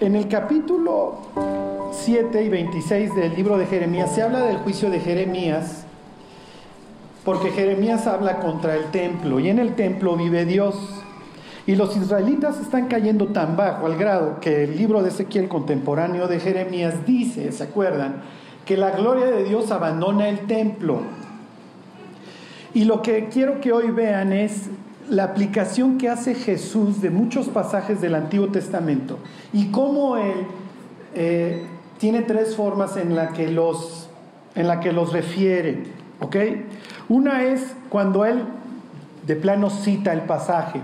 [0.00, 1.16] en el capítulo
[1.90, 5.84] 7 y 26 del libro de Jeremías se habla del juicio de Jeremías,
[7.24, 10.76] porque Jeremías habla contra el templo y en el templo vive Dios.
[11.66, 16.26] Y los israelitas están cayendo tan bajo al grado que el libro de Ezequiel contemporáneo
[16.26, 18.22] de Jeremías dice, ¿se acuerdan?
[18.64, 21.00] Que la gloria de Dios abandona el templo.
[22.72, 24.70] Y lo que quiero que hoy vean es
[25.10, 29.18] la aplicación que hace Jesús de muchos pasajes del Antiguo Testamento
[29.52, 30.46] y cómo Él
[31.14, 31.66] eh,
[31.98, 34.08] tiene tres formas en la que los,
[34.54, 35.84] en la que los refiere.
[36.20, 36.36] ¿ok?
[37.08, 38.44] Una es cuando Él
[39.26, 40.80] de plano cita el pasaje.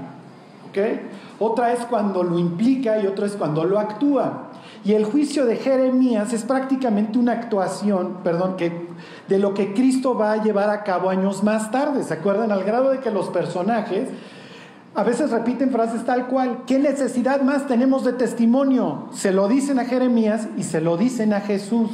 [1.38, 4.50] Otra es cuando lo implica y otra es cuando lo actúa.
[4.84, 8.86] Y el juicio de Jeremías es prácticamente una actuación, perdón, que,
[9.28, 12.02] de lo que Cristo va a llevar a cabo años más tarde.
[12.02, 12.52] ¿Se acuerdan?
[12.52, 14.10] Al grado de que los personajes
[14.94, 16.64] a veces repiten frases tal cual.
[16.66, 19.08] ¿Qué necesidad más tenemos de testimonio?
[19.12, 21.90] Se lo dicen a Jeremías y se lo dicen a Jesús.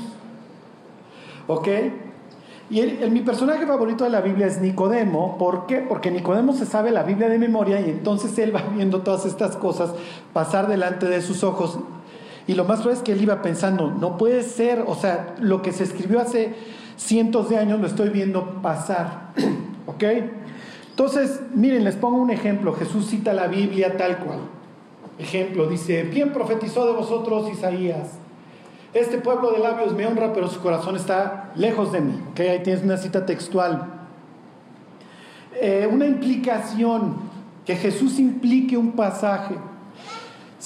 [1.47, 1.69] ¿Ok?
[2.71, 5.39] Y mi personaje favorito de la Biblia es Nicodemo.
[5.39, 5.79] ¿Por qué?
[5.79, 9.57] Porque Nicodemo se sabe la Biblia de memoria y entonces él va viendo todas estas
[9.57, 9.93] cosas
[10.33, 11.79] pasar delante de sus ojos.
[12.51, 15.63] Y lo más probable es que él iba pensando, no puede ser, o sea, lo
[15.63, 16.55] que se escribió hace
[16.97, 19.33] cientos de años lo estoy viendo pasar.
[19.87, 20.03] ¿Ok?
[20.91, 22.73] Entonces, miren, les pongo un ejemplo.
[22.73, 24.41] Jesús cita la Biblia tal cual.
[25.21, 28.19] Ejemplo, dice, bien profetizó de vosotros Isaías
[28.93, 32.21] este pueblo de labios me honra, pero su corazón está lejos de mí.
[32.33, 32.49] ¿Okay?
[32.49, 33.87] Ahí tienes una cita textual.
[35.55, 37.31] Eh, una implicación,
[37.65, 39.55] que Jesús implique un pasaje.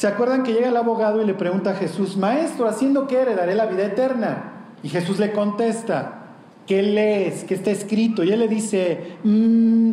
[0.04, 3.54] ¿Se acuerdan que llega el abogado y le pregunta a Jesús, Maestro, ¿haciendo qué heredaré
[3.54, 4.52] la vida eterna?
[4.82, 6.26] Y Jesús le contesta,
[6.66, 7.44] ¿qué lees?
[7.44, 8.22] ¿Qué está escrito?
[8.22, 9.92] Y él le dice, mm,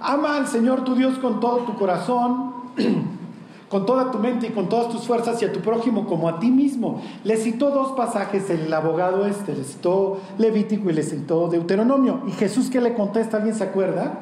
[0.00, 2.52] ama al Señor tu Dios con todo tu corazón
[3.68, 6.38] con toda tu mente y con todas tus fuerzas y a tu prójimo como a
[6.38, 7.02] ti mismo.
[7.24, 12.20] Le citó dos pasajes el abogado este, le citó Levítico y le citó Deuteronomio.
[12.28, 13.38] ¿Y Jesús qué le contesta?
[13.38, 14.20] ¿Alguien se acuerda?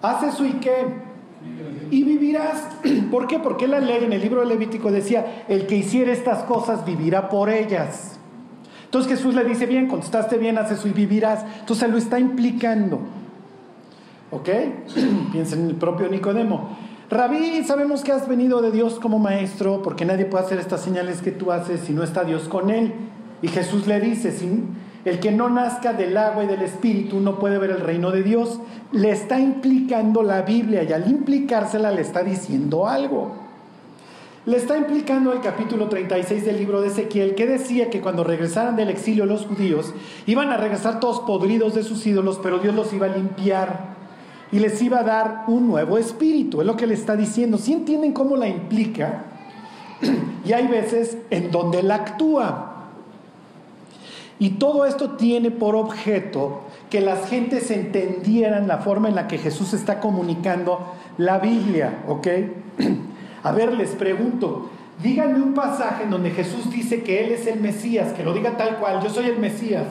[0.00, 1.01] Haz eso y qué?
[1.90, 2.68] Y vivirás.
[3.10, 3.38] ¿Por qué?
[3.38, 7.28] Porque la ley en el libro de Levítico decía, el que hiciera estas cosas vivirá
[7.28, 8.18] por ellas.
[8.84, 11.44] Entonces Jesús le dice, bien, contestaste bien, haz eso y vivirás.
[11.60, 13.00] Entonces lo está implicando.
[14.30, 14.48] ¿Ok?
[15.32, 16.76] Piensa en el propio Nicodemo.
[17.10, 21.20] Rabí, sabemos que has venido de Dios como maestro, porque nadie puede hacer estas señales
[21.20, 22.94] que tú haces si no está Dios con él.
[23.42, 24.32] Y Jesús le dice,
[25.04, 28.22] el que no nazca del agua y del espíritu no puede ver el reino de
[28.22, 28.60] Dios.
[28.92, 33.32] Le está implicando la Biblia y al implicársela le está diciendo algo.
[34.44, 38.74] Le está implicando el capítulo 36 del libro de Ezequiel, que decía que cuando regresaran
[38.74, 39.94] del exilio los judíos,
[40.26, 43.92] iban a regresar todos podridos de sus ídolos, pero Dios los iba a limpiar
[44.50, 46.60] y les iba a dar un nuevo espíritu.
[46.60, 47.56] Es lo que le está diciendo.
[47.56, 49.24] Si entienden cómo la implica?
[50.44, 52.71] y hay veces en donde él actúa.
[54.42, 59.38] Y todo esto tiene por objeto que las gentes entendieran la forma en la que
[59.38, 62.26] Jesús está comunicando la Biblia, ¿ok?
[63.44, 64.68] A ver, les pregunto,
[65.00, 68.56] díganme un pasaje en donde Jesús dice que Él es el Mesías, que lo diga
[68.56, 69.86] tal cual, yo soy el Mesías.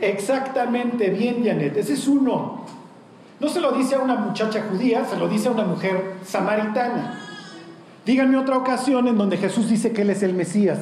[0.00, 2.60] Exactamente, bien, Janet, ese es uno.
[3.40, 7.18] No se lo dice a una muchacha judía, se lo dice a una mujer samaritana.
[8.06, 10.78] Díganme otra ocasión en donde Jesús dice que Él es el Mesías.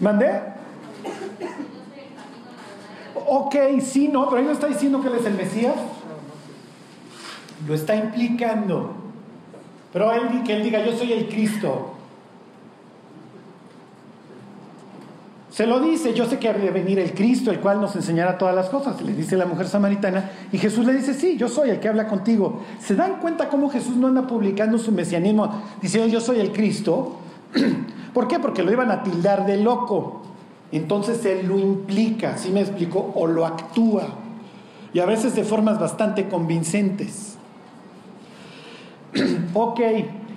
[0.00, 0.40] ¿Mandé?
[3.26, 5.76] Ok, sí, no, pero ahí no está diciendo que Él es el Mesías.
[7.68, 8.94] Lo está implicando.
[9.92, 11.94] Pero él, que Él diga, yo soy el Cristo.
[15.50, 18.38] Se lo dice, yo sé que ha de venir el Cristo, el cual nos enseñará
[18.38, 21.70] todas las cosas, le dice la mujer samaritana, y Jesús le dice, sí, yo soy
[21.70, 22.62] el que habla contigo.
[22.80, 27.16] ¿Se dan cuenta cómo Jesús no anda publicando su mesianismo diciendo yo soy el Cristo?
[28.12, 28.38] ¿Por qué?
[28.38, 30.22] Porque lo iban a tildar de loco.
[30.72, 33.12] Entonces él lo implica, ¿sí me explico?
[33.14, 34.08] O lo actúa.
[34.92, 37.36] Y a veces de formas bastante convincentes.
[39.54, 39.80] ok,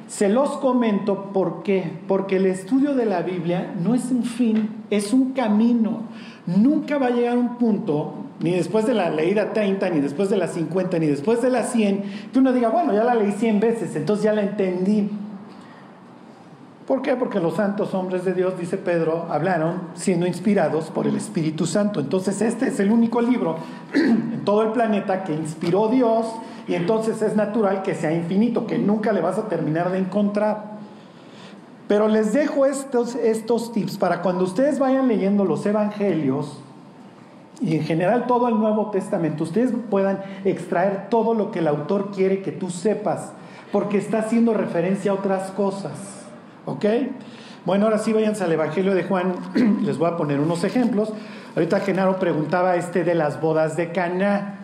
[0.07, 1.63] se los comento por
[2.07, 6.03] porque el estudio de la Biblia no es un fin, es un camino.
[6.45, 10.37] Nunca va a llegar un punto, ni después de la leída 30, ni después de
[10.37, 13.59] las 50, ni después de las 100, que uno diga, bueno, ya la leí 100
[13.59, 15.09] veces, entonces ya la entendí.
[16.87, 17.15] ¿Por qué?
[17.15, 22.01] Porque los santos hombres de Dios, dice Pedro, hablaron siendo inspirados por el Espíritu Santo.
[22.01, 23.55] Entonces este es el único libro
[23.93, 26.25] en todo el planeta que inspiró Dios
[26.67, 30.73] y entonces es natural que sea infinito, que nunca le vas a terminar de encontrar.
[31.87, 36.59] Pero les dejo estos, estos tips para cuando ustedes vayan leyendo los evangelios,
[37.61, 42.11] y en general todo el Nuevo Testamento, ustedes puedan extraer todo lo que el autor
[42.11, 43.31] quiere que tú sepas,
[43.71, 46.22] porque está haciendo referencia a otras cosas.
[46.65, 46.85] ¿Ok?
[47.65, 49.35] Bueno, ahora sí váyanse al Evangelio de Juan,
[49.83, 51.13] les voy a poner unos ejemplos.
[51.55, 54.59] Ahorita Genaro preguntaba este de las bodas de Caná.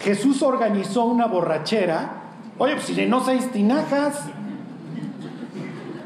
[0.00, 2.10] Jesús organizó una borrachera.
[2.58, 4.24] Oye, pues llenó seis tinajas.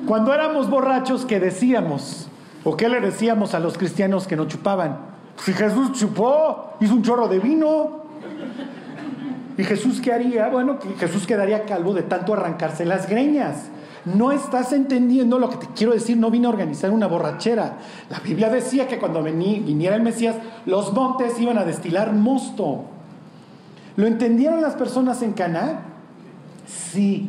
[0.06, 2.28] Cuando éramos borrachos, ¿qué decíamos?
[2.64, 4.98] ¿O qué le decíamos a los cristianos que no chupaban?
[5.37, 8.02] Si Jesús chupó, hizo un chorro de vino.
[9.58, 10.48] ¿Y Jesús qué haría?
[10.48, 13.70] Bueno, Jesús quedaría calvo de tanto arrancarse las greñas.
[14.04, 17.78] No estás entendiendo lo que te quiero decir, no vine a organizar una borrachera.
[18.10, 22.84] La Biblia decía que cuando viniera el Mesías, los montes iban a destilar mosto.
[23.96, 25.81] ¿Lo entendieron las personas en Cana?
[26.66, 27.28] Sí.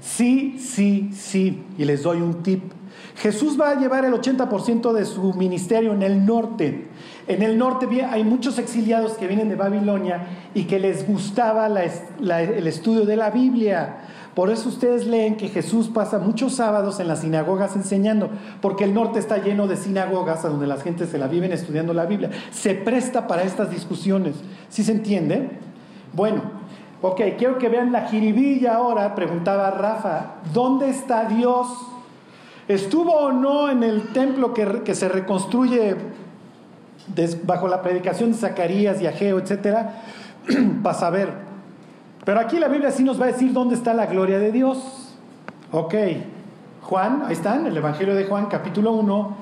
[0.00, 1.62] Sí, sí, sí.
[1.76, 2.72] Y les doy un tip.
[3.16, 6.88] Jesús va a llevar el 80% de su ministerio en el norte.
[7.26, 12.66] En el norte hay muchos exiliados que vienen de Babilonia y que les gustaba el
[12.66, 13.98] estudio de la Biblia.
[14.38, 18.30] Por eso ustedes leen que Jesús pasa muchos sábados en las sinagogas enseñando,
[18.60, 21.92] porque el norte está lleno de sinagogas a donde la gente se la viven estudiando
[21.92, 22.30] la Biblia.
[22.52, 24.36] Se presta para estas discusiones.
[24.68, 25.58] ¿Sí se entiende?
[26.12, 26.42] Bueno,
[27.02, 31.66] ok, quiero que vean la jiribilla ahora, preguntaba Rafa, ¿dónde está Dios?
[32.68, 35.96] ¿Estuvo o no en el templo que, se reconstruye
[37.42, 39.96] bajo la predicación de Zacarías y Ageo, etcétera?
[40.84, 41.47] Para saber.
[42.28, 45.14] Pero aquí la Biblia sí nos va a decir dónde está la gloria de Dios.
[45.72, 45.94] Ok,
[46.82, 49.36] Juan, ahí están, el Evangelio de Juan, capítulo 1,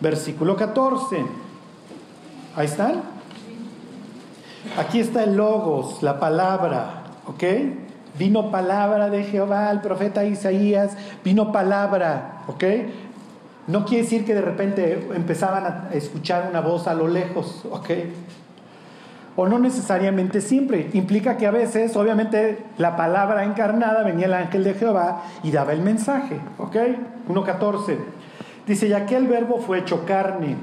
[0.00, 1.26] versículo 14.
[2.56, 3.02] Ahí están.
[4.78, 7.44] Aquí está el logos, la palabra, ¿ok?
[8.18, 12.64] Vino palabra de Jehová, el profeta Isaías, vino palabra, ¿ok?
[13.66, 17.90] No quiere decir que de repente empezaban a escuchar una voz a lo lejos, ¿ok?
[19.36, 20.90] O no necesariamente siempre.
[20.92, 25.72] Implica que a veces, obviamente, la palabra encarnada venía el ángel de Jehová y daba
[25.72, 26.38] el mensaje.
[26.58, 26.76] ¿Ok?
[27.28, 27.96] 1.14.
[28.66, 30.56] Dice, y aquel verbo fue hecho carne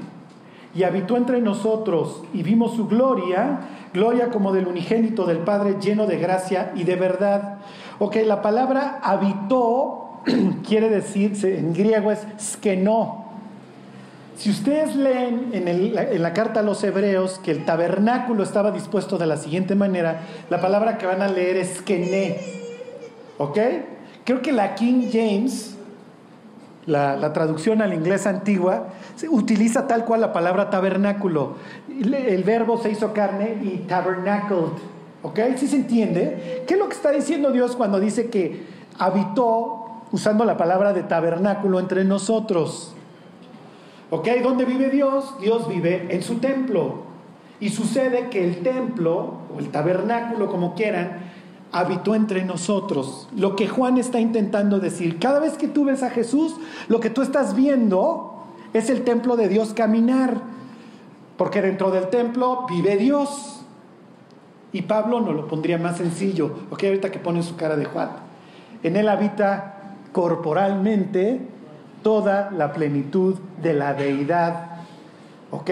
[0.74, 3.60] y habitó entre nosotros y vimos su gloria,
[3.92, 7.58] gloria como del unigénito del Padre lleno de gracia y de verdad.
[7.98, 10.10] Ok, la palabra habitó
[10.66, 13.24] quiere decir, en griego es skeno,
[14.40, 19.26] si ustedes leen en, la carta a los hebreos que el tabernáculo estaba dispuesto de
[19.26, 22.40] la siguiente manera, la palabra que van a leer es kené.
[23.36, 23.58] ¿Ok?
[24.24, 25.76] Creo que la King James,
[26.86, 28.86] la, traducción al inglés antigua,
[29.28, 31.56] utiliza tal cual la palabra tabernáculo.
[31.90, 34.72] El, verbo se hizo carne y tabernacled.
[35.22, 35.38] ¿Ok?
[35.56, 36.64] ¿Sí se entiende?
[36.66, 38.64] ¿Qué es lo que está diciendo Dios cuando dice que
[38.98, 42.94] habitó usando la palabra de tabernáculo entre nosotros?
[44.10, 44.28] ¿Ok?
[44.42, 45.36] ¿Dónde vive Dios?
[45.40, 47.10] Dios vive en su templo.
[47.60, 51.30] Y sucede que el templo, o el tabernáculo, como quieran,
[51.72, 53.28] habitó entre nosotros.
[53.36, 56.56] Lo que Juan está intentando decir, cada vez que tú ves a Jesús,
[56.88, 60.40] lo que tú estás viendo es el templo de Dios caminar.
[61.36, 63.62] Porque dentro del templo vive Dios.
[64.72, 66.54] Y Pablo no lo pondría más sencillo.
[66.70, 68.10] Ok, ahorita que pone su cara de Juan.
[68.82, 71.40] En él habita corporalmente
[72.02, 74.66] toda la plenitud de la deidad.
[75.50, 75.70] ¿Ok?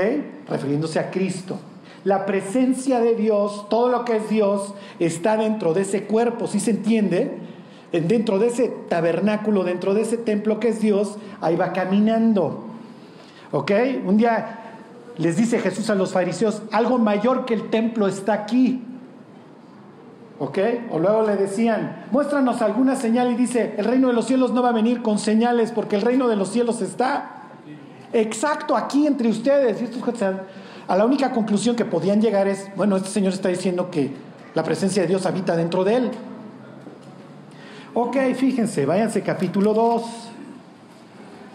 [0.48, 1.58] Refiriéndose a Cristo.
[2.04, 6.60] La presencia de Dios, todo lo que es Dios, está dentro de ese cuerpo, ¿sí
[6.60, 7.38] se entiende?
[7.92, 12.64] Dentro de ese tabernáculo, dentro de ese templo que es Dios, ahí va caminando.
[13.50, 13.72] ¿Ok?
[14.04, 14.58] Un día
[15.16, 18.82] les dice Jesús a los fariseos, algo mayor que el templo está aquí.
[20.40, 20.58] ¿Ok?
[20.90, 24.62] O luego le decían, muéstranos alguna señal y dice, el reino de los cielos no
[24.62, 27.42] va a venir con señales porque el reino de los cielos está
[28.12, 29.80] exacto aquí entre ustedes.
[29.80, 30.02] Y estos
[30.86, 34.12] a la única conclusión que podían llegar es, bueno, este señor está diciendo que
[34.54, 36.10] la presencia de Dios habita dentro de él.
[37.94, 40.02] Ok, fíjense, váyanse capítulo 2,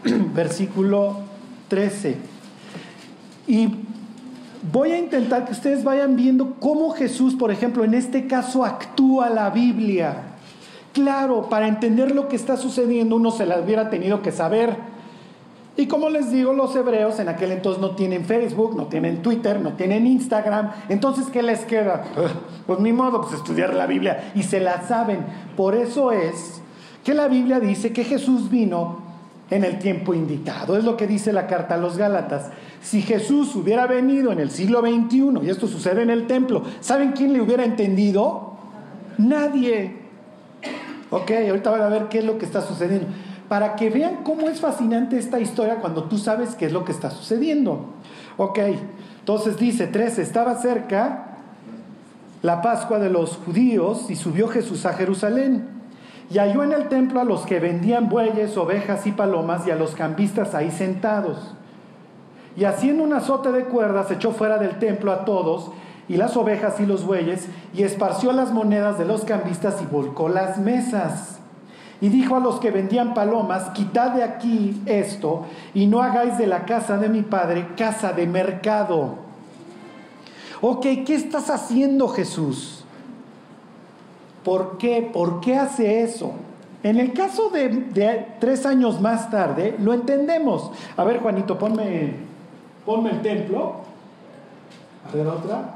[0.36, 1.22] versículo
[1.70, 2.18] 13.
[3.48, 3.70] Y
[4.72, 9.29] voy a intentar que ustedes vayan viendo cómo Jesús, por ejemplo, en este caso actúa
[9.29, 10.15] la Biblia.
[10.93, 14.75] Claro, para entender lo que está sucediendo uno se la hubiera tenido que saber.
[15.75, 19.60] Y como les digo, los hebreos en aquel entonces no tienen Facebook, no tienen Twitter,
[19.60, 20.72] no tienen Instagram.
[20.88, 22.03] Entonces, ¿qué les queda?
[22.67, 24.32] Pues ni modo, pues estudiar la Biblia.
[24.36, 25.25] Y se la saben.
[25.58, 26.62] Por eso es
[27.03, 29.02] que la Biblia dice que Jesús vino
[29.53, 30.77] en el tiempo indicado.
[30.77, 32.50] Es lo que dice la carta a los Gálatas.
[32.81, 37.12] Si Jesús hubiera venido en el siglo XXI, y esto sucede en el templo, ¿saben
[37.12, 38.57] quién le hubiera entendido?
[39.19, 39.95] Nadie.
[41.12, 43.07] Ok, ahorita van a ver qué es lo que está sucediendo.
[43.48, 46.91] para que vean cómo es fascinante esta historia cuando tú sabes qué es lo que
[46.91, 47.93] está sucediendo.
[48.38, 48.57] Ok,
[49.19, 51.38] entonces dice 13, estaba cerca
[52.41, 55.73] la Pascua de los judíos y subió Jesús a Jerusalén.
[56.30, 59.75] Y halló en el templo a los que vendían bueyes, ovejas y palomas y a
[59.75, 61.53] los cambistas ahí sentados.
[62.56, 65.72] Y haciendo un azote de cuerdas echó fuera del templo a todos
[66.08, 70.30] y las ovejas y los bueyes y esparció las monedas de los cambistas y volcó
[70.30, 71.39] las mesas.
[72.01, 76.48] Y dijo a los que vendían palomas, quitad de aquí esto y no hagáis de
[76.48, 79.15] la casa de mi padre casa de mercado.
[80.62, 82.83] Ok, ¿qué estás haciendo Jesús?
[84.44, 85.10] ¿Por qué?
[85.14, 86.34] ¿Por qué hace eso?
[86.84, 90.72] En el caso de, tres años más tarde, lo entendemos.
[90.98, 92.14] A ver, Juanito, ponme,
[92.86, 93.76] ponme el templo.
[95.10, 95.74] A ver, otra.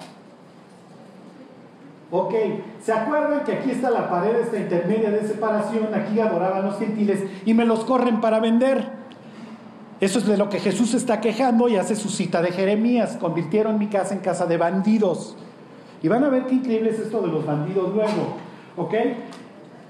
[2.11, 2.33] Ok,
[2.81, 5.93] ¿se acuerdan que aquí está la pared, esta intermedia de separación?
[5.93, 8.89] Aquí adoraban los gentiles y me los corren para vender.
[9.99, 13.17] Eso es de lo que Jesús está quejando y hace su cita de Jeremías.
[13.19, 15.37] Convirtieron mi casa en casa de bandidos.
[16.03, 18.46] Y van a ver qué increíble es esto de los bandidos luego.
[18.77, 18.93] ¿Ok?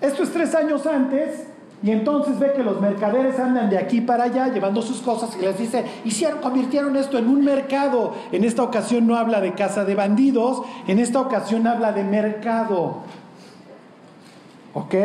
[0.01, 1.47] Esto es tres años antes
[1.83, 5.43] y entonces ve que los mercaderes andan de aquí para allá llevando sus cosas y
[5.43, 8.15] les dice, hicieron, convirtieron esto en un mercado.
[8.31, 12.99] En esta ocasión no habla de casa de bandidos, en esta ocasión habla de mercado.
[14.73, 14.95] ¿Ok?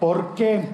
[0.00, 0.64] ¿Por qué?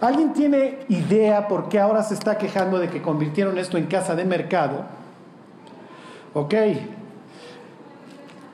[0.00, 4.14] ¿Alguien tiene idea por qué ahora se está quejando de que convirtieron esto en casa
[4.14, 4.84] de mercado?
[6.34, 6.54] ¿Ok?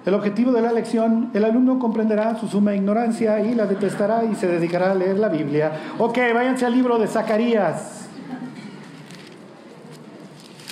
[0.06, 4.36] El objetivo de la lección, el alumno comprenderá su suma ignorancia y la detestará y
[4.36, 5.72] se dedicará a leer la Biblia.
[5.98, 8.06] Ok, váyanse al libro de Zacarías.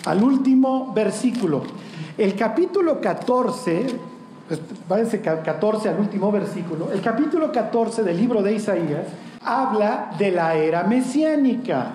[0.06, 1.64] Al último versículo.
[2.16, 3.86] El capítulo 14,
[4.46, 6.92] pues, váyanse 14 al último versículo.
[6.92, 9.08] El capítulo 14 del libro de Isaías
[9.44, 11.88] habla de la era mesiánica.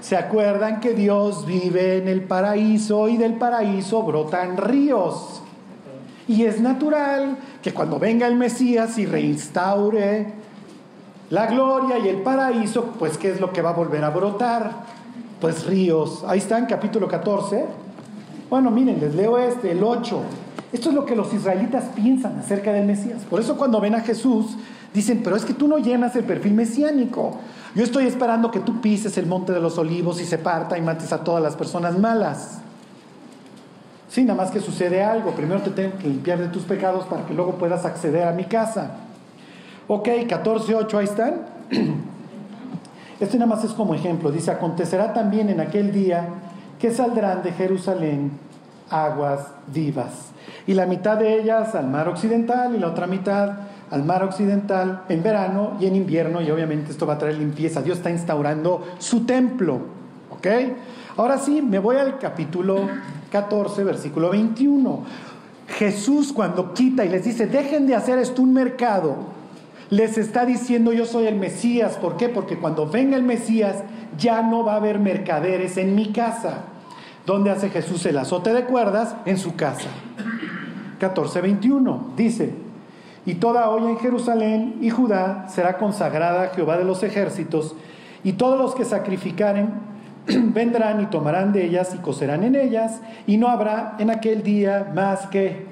[0.00, 5.42] ¿Se acuerdan que Dios vive en el paraíso y del paraíso brotan ríos?
[6.26, 10.26] Y es natural que cuando venga el Mesías y reinstaure
[11.30, 14.70] la gloria y el paraíso, pues ¿qué es lo que va a volver a brotar?
[15.40, 16.24] Pues ríos.
[16.26, 17.64] Ahí está en capítulo 14.
[18.48, 20.20] Bueno, miren, les leo este, el 8.
[20.72, 23.22] Esto es lo que los israelitas piensan acerca del Mesías.
[23.28, 24.56] Por eso cuando ven a Jesús,
[24.92, 27.36] dicen, pero es que tú no llenas el perfil mesiánico.
[27.74, 30.82] Yo estoy esperando que tú pises el monte de los olivos y se parta y
[30.82, 32.58] mates a todas las personas malas.
[34.14, 35.32] Sí, nada más que sucede algo.
[35.32, 38.44] Primero te tengo que limpiar de tus pecados para que luego puedas acceder a mi
[38.44, 38.92] casa.
[39.88, 41.40] Ok, 14.8, ahí están.
[43.20, 44.30] Este nada más es como ejemplo.
[44.30, 46.28] Dice, acontecerá también en aquel día
[46.78, 48.30] que saldrán de Jerusalén
[48.88, 50.30] aguas vivas.
[50.68, 53.50] Y la mitad de ellas al mar occidental y la otra mitad
[53.90, 56.40] al mar occidental en verano y en invierno.
[56.40, 57.82] Y obviamente esto va a traer limpieza.
[57.82, 59.80] Dios está instaurando su templo.
[60.30, 60.46] ¿Ok?
[61.16, 62.88] Ahora sí, me voy al capítulo
[63.34, 65.02] 14, versículo 21.
[65.66, 69.16] Jesús cuando quita y les dice, dejen de hacer esto un mercado,
[69.90, 71.96] les está diciendo yo soy el Mesías.
[71.96, 72.28] ¿Por qué?
[72.28, 73.82] Porque cuando venga el Mesías
[74.16, 76.58] ya no va a haber mercaderes en mi casa.
[77.26, 79.16] ¿Dónde hace Jesús el azote de cuerdas?
[79.26, 79.88] En su casa.
[81.00, 82.12] 14, 21.
[82.16, 82.54] Dice,
[83.26, 87.74] y toda olla en Jerusalén y Judá será consagrada a Jehová de los ejércitos,
[88.22, 89.93] y todos los que sacrificaren
[90.26, 94.90] vendrán y tomarán de ellas y cocerán en ellas, y no habrá en aquel día
[94.94, 95.66] más que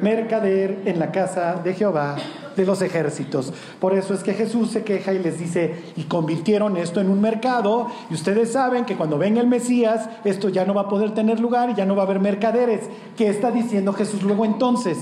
[0.00, 2.16] mercader en la casa de Jehová
[2.56, 3.52] de los ejércitos.
[3.78, 7.20] Por eso es que Jesús se queja y les dice, y convirtieron esto en un
[7.20, 11.12] mercado, y ustedes saben que cuando venga el Mesías, esto ya no va a poder
[11.14, 12.80] tener lugar y ya no va a haber mercaderes.
[13.16, 14.96] ¿Qué está diciendo Jesús luego entonces?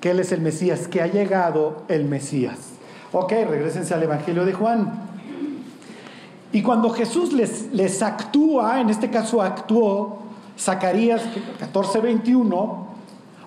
[0.00, 2.74] Que Él es el Mesías, que ha llegado el Mesías.
[3.12, 5.07] Ok, regresense al Evangelio de Juan.
[6.52, 10.18] Y cuando Jesús les, les actúa, en este caso actuó
[10.58, 11.22] Zacarías
[11.60, 12.76] 14:21,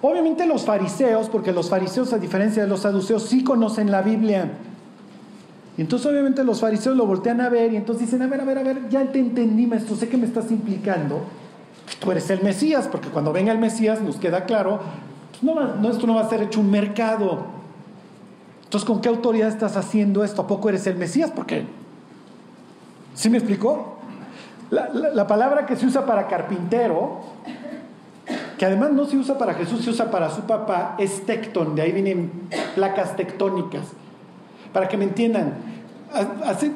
[0.02, 4.52] obviamente los fariseos, porque los fariseos a diferencia de los saduceos sí conocen la Biblia.
[5.78, 8.46] Y entonces obviamente los fariseos lo voltean a ver y entonces dicen, a ver, a
[8.46, 11.22] ver, a ver, ya te entendí, maestro, sé que me estás implicando.
[12.00, 14.80] Tú eres el Mesías, porque cuando venga el Mesías nos queda claro,
[15.32, 17.46] pues no, esto no va a ser hecho un mercado.
[18.64, 20.44] Entonces, ¿con qué autoridad estás haciendo esto?
[20.44, 21.32] ¿A poco eres el Mesías?
[21.32, 21.66] Porque
[23.14, 23.98] ¿Sí me explicó?
[24.70, 27.20] La, palabra que se usa para carpintero,
[28.58, 31.82] que además no se usa para Jesús, se usa para su papá, es tecton, de
[31.82, 32.32] ahí vienen
[32.76, 33.88] placas tectónicas.
[34.72, 35.56] Para que me entiendan,
[36.46, 36.72] hace,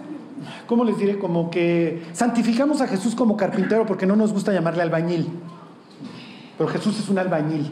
[0.67, 1.17] ¿cómo les diré?
[1.17, 5.29] Como que santificamos a Jesús como carpintero porque no nos gusta llamarle albañil.
[6.57, 7.71] Pero Jesús es un albañil.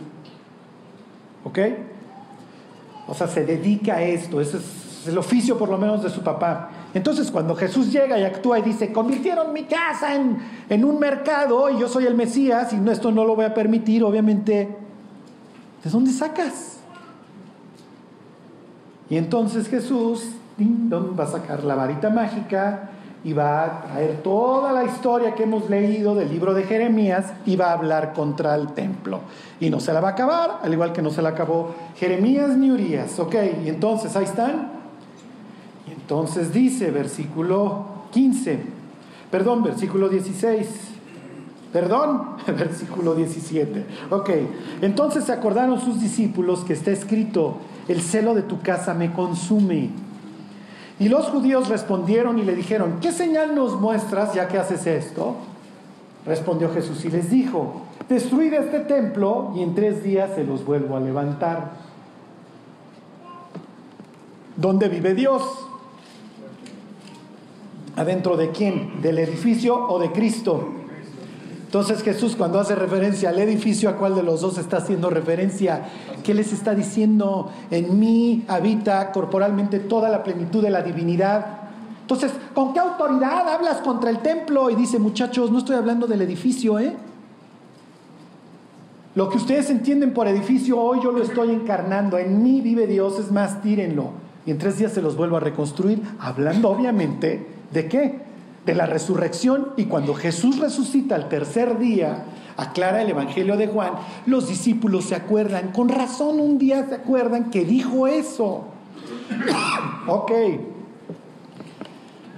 [1.43, 1.59] ¿Ok?
[3.07, 6.21] O sea, se dedica a esto, esa es el oficio por lo menos de su
[6.21, 6.69] papá.
[6.93, 11.79] Entonces cuando Jesús llega y actúa y dice, convirtieron mi casa en, un mercado y
[11.79, 14.77] yo soy el Mesías y esto no lo voy a permitir, obviamente,
[15.83, 16.77] ¿de dónde sacas?
[19.09, 22.89] Y entonces Jesús va a sacar la varita mágica
[23.23, 27.55] y va a traer toda la historia que hemos leído del libro de Jeremías y
[27.55, 29.21] va a hablar contra el templo.
[29.59, 32.49] Y no se la va a acabar, al igual que no se la acabó Jeremías
[32.57, 33.17] ni Urias.
[33.19, 34.72] Ok, y entonces ahí están.
[36.03, 38.59] Entonces dice, versículo 15,
[39.31, 40.67] perdón, versículo 16.
[41.71, 43.85] Perdón, versículo 17.
[44.11, 44.29] Ok,
[44.81, 47.55] entonces se acordaron sus discípulos que está escrito,
[47.87, 49.89] el celo de tu casa me consume
[50.99, 55.35] y los judíos respondieron y le dijeron, ¿qué señal nos muestras ya que haces esto?
[56.25, 60.97] Respondió Jesús y les dijo, destruid este templo y en tres días se los vuelvo
[60.97, 61.71] a levantar.
[64.55, 65.41] ¿Dónde vive Dios?
[67.95, 69.01] ¿Adentro de quién?
[69.01, 70.67] ¿Del edificio o de Cristo?
[71.65, 75.85] Entonces Jesús cuando hace referencia al edificio, ¿a cuál de los dos está haciendo referencia?
[76.23, 77.51] ¿Qué les está diciendo?
[77.71, 81.45] En mí habita corporalmente toda la plenitud de la divinidad.
[82.01, 84.69] Entonces, ¿con qué autoridad hablas contra el templo?
[84.69, 86.95] Y dice, muchachos, no estoy hablando del edificio, ¿eh?
[89.15, 92.17] Lo que ustedes entienden por edificio, hoy yo lo estoy encarnando.
[92.17, 94.11] En mí vive Dios, es más, tírenlo.
[94.45, 98.33] Y en tres días se los vuelvo a reconstruir, hablando obviamente de qué?
[98.65, 102.25] de la resurrección y cuando Jesús resucita al tercer día,
[102.55, 103.93] aclara el Evangelio de Juan,
[104.25, 108.65] los discípulos se acuerdan, con razón un día se acuerdan que dijo eso.
[110.07, 110.31] ok,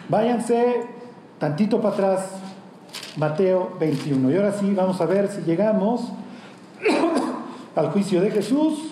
[0.09, 0.87] váyanse
[1.37, 2.29] tantito para atrás,
[3.17, 4.31] Mateo 21.
[4.31, 6.11] Y ahora sí, vamos a ver si llegamos
[7.75, 8.91] al juicio de Jesús.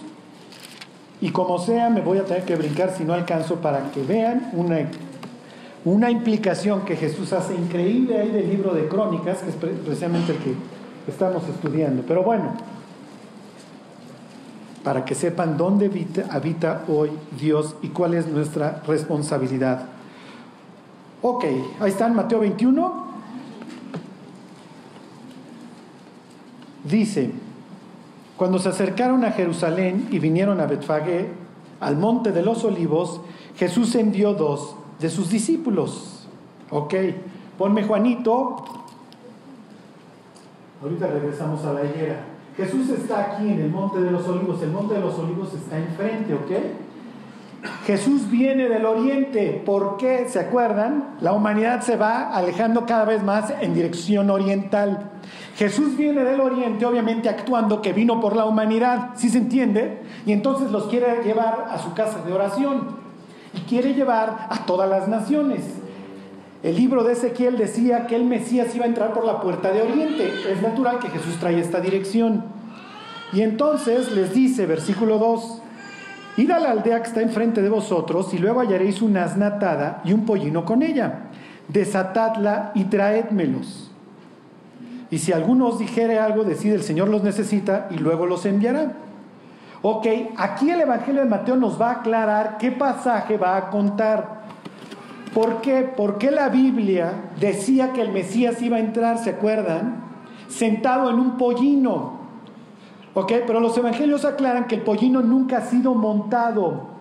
[1.20, 4.52] Y como sea, me voy a tener que brincar si no alcanzo para que vean
[4.54, 4.82] una
[5.86, 10.38] una implicación que Jesús hace increíble ahí del libro de Crónicas, que es precisamente el
[10.38, 10.56] que
[11.08, 12.04] estamos estudiando.
[12.08, 12.54] Pero bueno,
[14.84, 15.92] para que sepan dónde
[16.30, 19.86] habita, hoy Dios y cuál es nuestra responsabilidad.
[21.22, 21.46] Ok,
[21.80, 23.04] ahí está en Mateo 21.
[26.86, 27.32] Dice,
[28.38, 31.30] cuando se acercaron a Jerusalén y vinieron a Betfagé,
[31.80, 33.20] al monte de los olivos,
[33.58, 36.30] Jesús envió dos de sus discípulos.
[36.70, 36.94] Ok,
[37.58, 38.64] ponme Juanito.
[40.82, 42.24] Ahorita regresamos a la higuera.
[42.56, 44.62] Jesús está aquí en el Monte de los Olivos.
[44.62, 46.52] El Monte de los Olivos está enfrente, ¿ok?
[47.86, 49.62] Jesús viene del oriente.
[49.66, 50.30] ¿Por qué?
[50.30, 51.18] ¿Se acuerdan?
[51.20, 55.12] La humanidad se va alejando cada vez más en dirección oriental.
[55.58, 60.02] Jesús viene del oriente, obviamente actuando que vino por la humanidad, ¿sí se entiende?
[60.26, 63.03] Y entonces los quiere llevar a su casa de oración
[63.54, 65.62] y quiere llevar a todas las naciones.
[66.64, 69.82] El libro de Ezequiel decía que el Mesías iba a entrar por la puerta de
[69.82, 70.32] Oriente.
[70.50, 72.46] Es natural que Jesús trae esta dirección.
[73.34, 75.62] Y entonces les dice, versículo 2,
[76.38, 80.14] Id a la aldea que está enfrente de vosotros y luego hallaréis una asnatada y
[80.14, 81.26] un pollino con ella.
[81.68, 83.92] Desatadla y traédmelos.
[85.12, 88.94] Y si alguno os dijere algo, decid el Señor los necesita y luego los enviará.
[89.86, 94.44] Ok, aquí el Evangelio de Mateo nos va a aclarar qué pasaje va a contar.
[95.34, 95.82] ¿Por qué?
[95.82, 100.06] Porque la Biblia decía que el Mesías iba a entrar, ¿se acuerdan?
[100.48, 102.14] Sentado en un pollino.
[103.14, 103.34] ¿Ok?
[103.46, 106.94] Pero los evangelios aclaran que el pollino nunca ha sido montado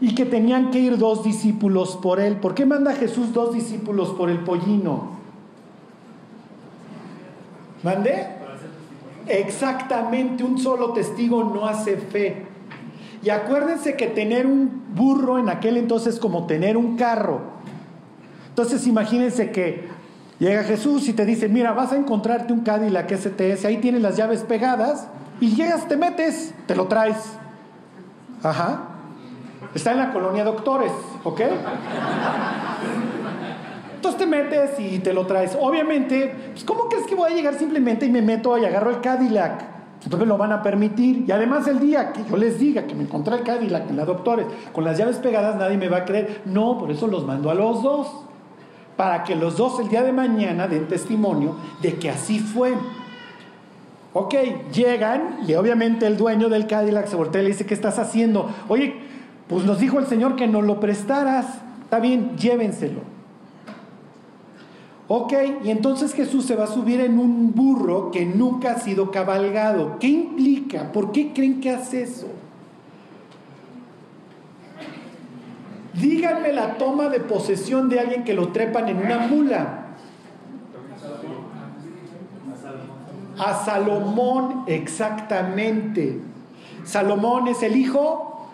[0.00, 2.38] y que tenían que ir dos discípulos por él.
[2.38, 5.10] ¿Por qué manda Jesús dos discípulos por el pollino?
[7.84, 8.35] ¿Mande?
[9.26, 12.46] Exactamente, un solo testigo no hace fe.
[13.22, 17.40] Y acuérdense que tener un burro en aquel entonces es como tener un carro.
[18.48, 19.88] Entonces imagínense que
[20.38, 24.16] llega Jesús y te dice, mira, vas a encontrarte un Cadillac STS, ahí tienes las
[24.16, 25.08] llaves pegadas,
[25.40, 27.16] y llegas, te metes, te lo traes.
[28.42, 28.88] Ajá.
[29.74, 30.92] Está en la colonia Doctores,
[31.24, 31.40] ¿ok?
[33.96, 35.56] Entonces te metes y te lo traes.
[35.60, 39.00] Obviamente, pues, ¿cómo crees que voy a llegar simplemente y me meto y agarro el
[39.00, 39.76] Cadillac?
[40.04, 41.24] Entonces lo van a permitir.
[41.26, 44.04] Y además el día que yo les diga que me encontré el Cadillac en la
[44.04, 46.42] doctores con las llaves pegadas, nadie me va a creer.
[46.44, 48.08] No, por eso los mando a los dos.
[48.96, 52.74] Para que los dos el día de mañana den testimonio de que así fue.
[54.12, 54.34] Ok,
[54.72, 58.48] llegan y obviamente el dueño del Cadillac se voltea y le dice, ¿qué estás haciendo?
[58.68, 58.94] Oye,
[59.48, 61.46] pues nos dijo el Señor que nos lo prestaras.
[61.82, 63.15] Está bien, llévenselo.
[65.08, 69.12] Ok, y entonces Jesús se va a subir en un burro que nunca ha sido
[69.12, 69.98] cabalgado.
[70.00, 70.90] ¿Qué implica?
[70.90, 72.26] ¿Por qué creen que hace eso?
[75.94, 79.82] Díganme la toma de posesión de alguien que lo trepan en una mula.
[83.38, 86.20] A Salomón, exactamente.
[86.84, 88.48] Salomón es el hijo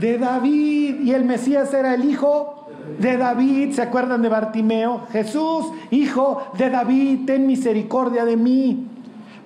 [0.00, 2.61] de David y el Mesías era el hijo
[2.98, 3.72] de David.
[3.72, 5.06] ¿Se acuerdan de Bartimeo?
[5.12, 8.88] Jesús, hijo de David, ten misericordia de mí.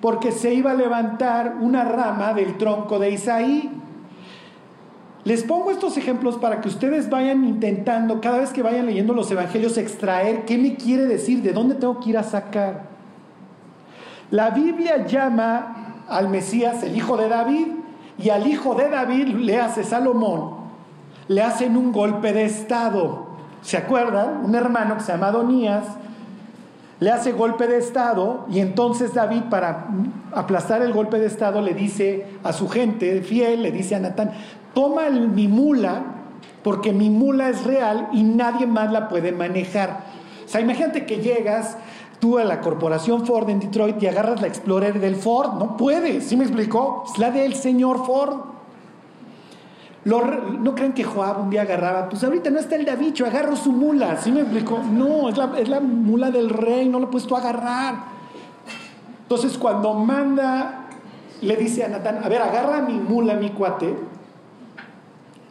[0.01, 3.69] Porque se iba a levantar una rama del tronco de Isaí.
[5.23, 9.29] Les pongo estos ejemplos para que ustedes vayan intentando, cada vez que vayan leyendo los
[9.29, 12.83] evangelios, extraer qué me quiere decir, de dónde tengo que ir a sacar.
[14.31, 17.67] La Biblia llama al Mesías el hijo de David
[18.17, 20.55] y al hijo de David le hace Salomón,
[21.27, 23.26] le hacen un golpe de estado.
[23.61, 24.45] ¿Se acuerdan?
[24.45, 25.83] Un hermano que se llama Adonías
[26.99, 29.87] le hace golpe de estado y entonces David para
[30.33, 34.31] aplastar el golpe de estado le dice a su gente fiel, le dice a Natán,
[34.73, 36.01] toma mi mula,
[36.63, 40.05] porque mi mula es real y nadie más la puede manejar.
[40.45, 41.77] O sea, imagínate que llegas
[42.19, 45.59] tú a la corporación Ford en Detroit y agarras la Explorer del Ford.
[45.59, 47.03] No puedes, ¿sí me explicó?
[47.11, 48.56] Es la del señor Ford.
[50.07, 52.07] ¿No creen que Joab un día agarraba?
[52.07, 54.15] Pues ahorita no está el Davicho, agarro su mula.
[54.17, 54.79] ¿Sí me explicó?
[54.79, 57.95] No, es la, es la mula del rey, no lo puedes tú agarrar.
[59.23, 60.85] Entonces cuando manda,
[61.41, 63.97] le dice a Natán, a ver, agarra mi mula, mi cuate,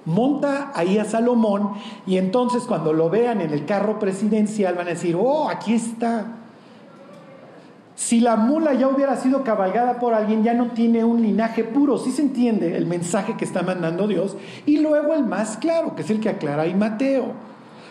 [0.06, 1.72] monta ahí a Salomón
[2.06, 6.24] y entonces cuando lo vean en el carro presidencial van a decir, oh, aquí está.
[7.96, 11.96] Si la mula ya hubiera sido cabalgada por alguien, ya no tiene un linaje puro.
[11.96, 14.36] Sí se entiende el mensaje que está mandando Dios.
[14.66, 17.32] Y luego el más claro, que es el que aclara ahí Mateo.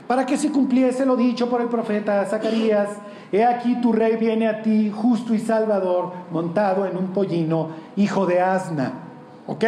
[0.07, 2.89] Para que se cumpliese lo dicho por el profeta Zacarías,
[3.31, 8.27] he aquí tu rey viene a ti, justo y salvador, montado en un pollino, hijo
[8.27, 8.93] de asna.
[9.47, 9.63] ¿Ok?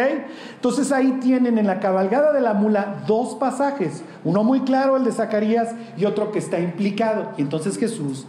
[0.54, 5.04] Entonces ahí tienen en la cabalgada de la mula dos pasajes, uno muy claro, el
[5.04, 7.30] de Zacarías, y otro que está implicado.
[7.36, 8.26] Y entonces Jesús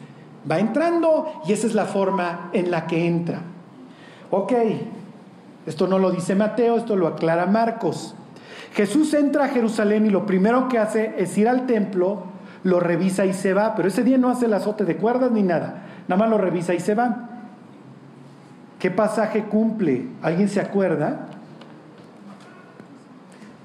[0.50, 3.42] va entrando y esa es la forma en la que entra.
[4.32, 4.54] Ok,
[5.66, 8.16] esto no lo dice Mateo, esto lo aclara Marcos.
[8.74, 12.24] Jesús entra a Jerusalén y lo primero que hace es ir al templo,
[12.64, 15.44] lo revisa y se va, pero ese día no hace el azote de cuerdas ni
[15.44, 17.30] nada, nada más lo revisa y se va.
[18.78, 20.08] ¿Qué pasaje cumple?
[20.22, 21.30] ¿Alguien se acuerda?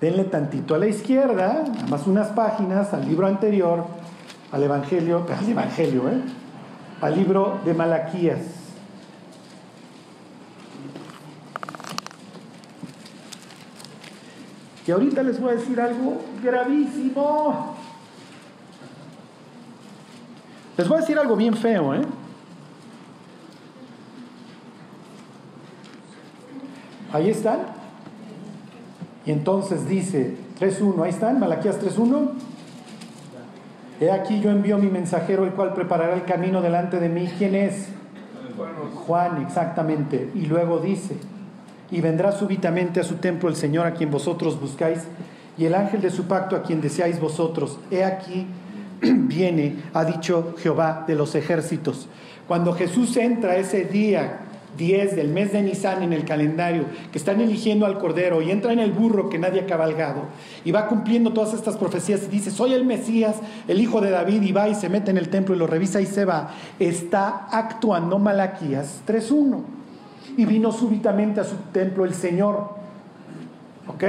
[0.04, 3.86] denle tantito a la izquierda, nada más unas páginas al libro anterior,
[4.52, 6.20] al Evangelio, al Evangelio, ¿eh?
[7.04, 8.40] Al libro de Malaquías.
[14.86, 17.76] Y ahorita les voy a decir algo gravísimo.
[20.78, 22.00] Les voy a decir algo bien feo, ¿eh?
[27.12, 27.66] Ahí están.
[29.26, 32.53] Y entonces dice 3.1, ahí están, Malaquías 3.1.
[34.00, 37.30] He aquí yo envío mi mensajero, el cual preparará el camino delante de mí.
[37.38, 37.88] ¿Quién es?
[39.06, 40.30] Juan, exactamente.
[40.34, 41.16] Y luego dice,
[41.90, 45.00] y vendrá súbitamente a su templo el Señor a quien vosotros buscáis,
[45.56, 47.78] y el ángel de su pacto a quien deseáis vosotros.
[47.90, 48.46] He aquí
[49.00, 52.08] viene, ha dicho Jehová de los ejércitos.
[52.48, 54.40] Cuando Jesús entra ese día
[54.76, 58.72] 10 del mes de Nisan en el calendario, que están eligiendo al Cordero y entra
[58.72, 60.22] en el burro que nadie ha cabalgado
[60.64, 63.36] y va cumpliendo todas estas profecías y dice, soy el Mesías,
[63.68, 66.00] el hijo de David y va y se mete en el templo y lo revisa
[66.00, 69.60] y se va, está actuando Malaquías 3.1.
[70.36, 72.70] Y vino súbitamente a su templo el Señor.
[73.86, 74.04] ¿Ok?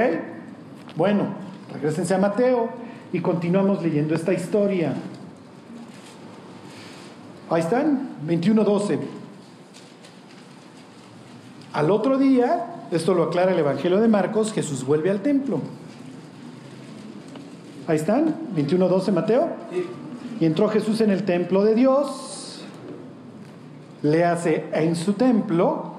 [0.96, 1.24] Bueno,
[1.72, 2.70] regresense a Mateo
[3.12, 4.94] y continuamos leyendo esta historia.
[7.48, 8.98] Ahí están, 21.12.
[11.76, 15.60] Al otro día, esto lo aclara el Evangelio de Marcos, Jesús vuelve al templo.
[17.86, 19.50] Ahí están, 21.12 Mateo.
[20.40, 22.64] Y entró Jesús en el templo de Dios,
[24.00, 25.96] le hace en su templo,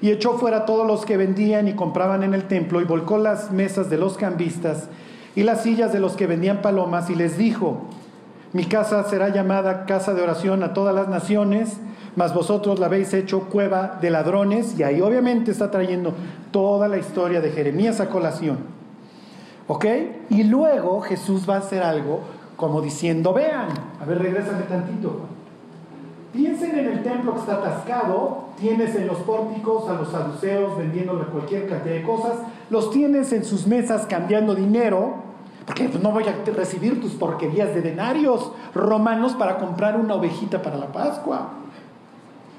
[0.00, 3.52] y echó fuera todos los que vendían y compraban en el templo, y volcó las
[3.52, 4.88] mesas de los cambistas
[5.36, 7.82] y las sillas de los que vendían palomas, y les dijo,
[8.52, 11.78] mi casa será llamada casa de oración a todas las naciones,
[12.16, 16.14] mas vosotros la habéis hecho cueva de ladrones, y ahí obviamente está trayendo
[16.50, 18.58] toda la historia de Jeremías a colación.
[19.66, 19.86] ¿Ok?
[20.30, 22.20] Y luego Jesús va a hacer algo
[22.56, 23.68] como diciendo, vean,
[24.00, 25.20] a ver, regrésame tantito.
[26.32, 31.24] Piensen en el templo que está atascado, tienes en los pórticos a los saduceos vendiéndole
[31.26, 32.32] cualquier cantidad de cosas,
[32.70, 35.14] los tienes en sus mesas cambiando dinero,
[35.66, 40.76] porque no voy a recibir tus porquerías de denarios romanos para comprar una ovejita para
[40.76, 41.63] la Pascua.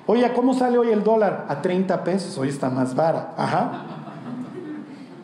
[0.07, 1.45] Oye, ¿cómo sale hoy el dólar?
[1.49, 3.33] A 30 pesos, hoy está más vara.
[3.37, 3.85] Ajá.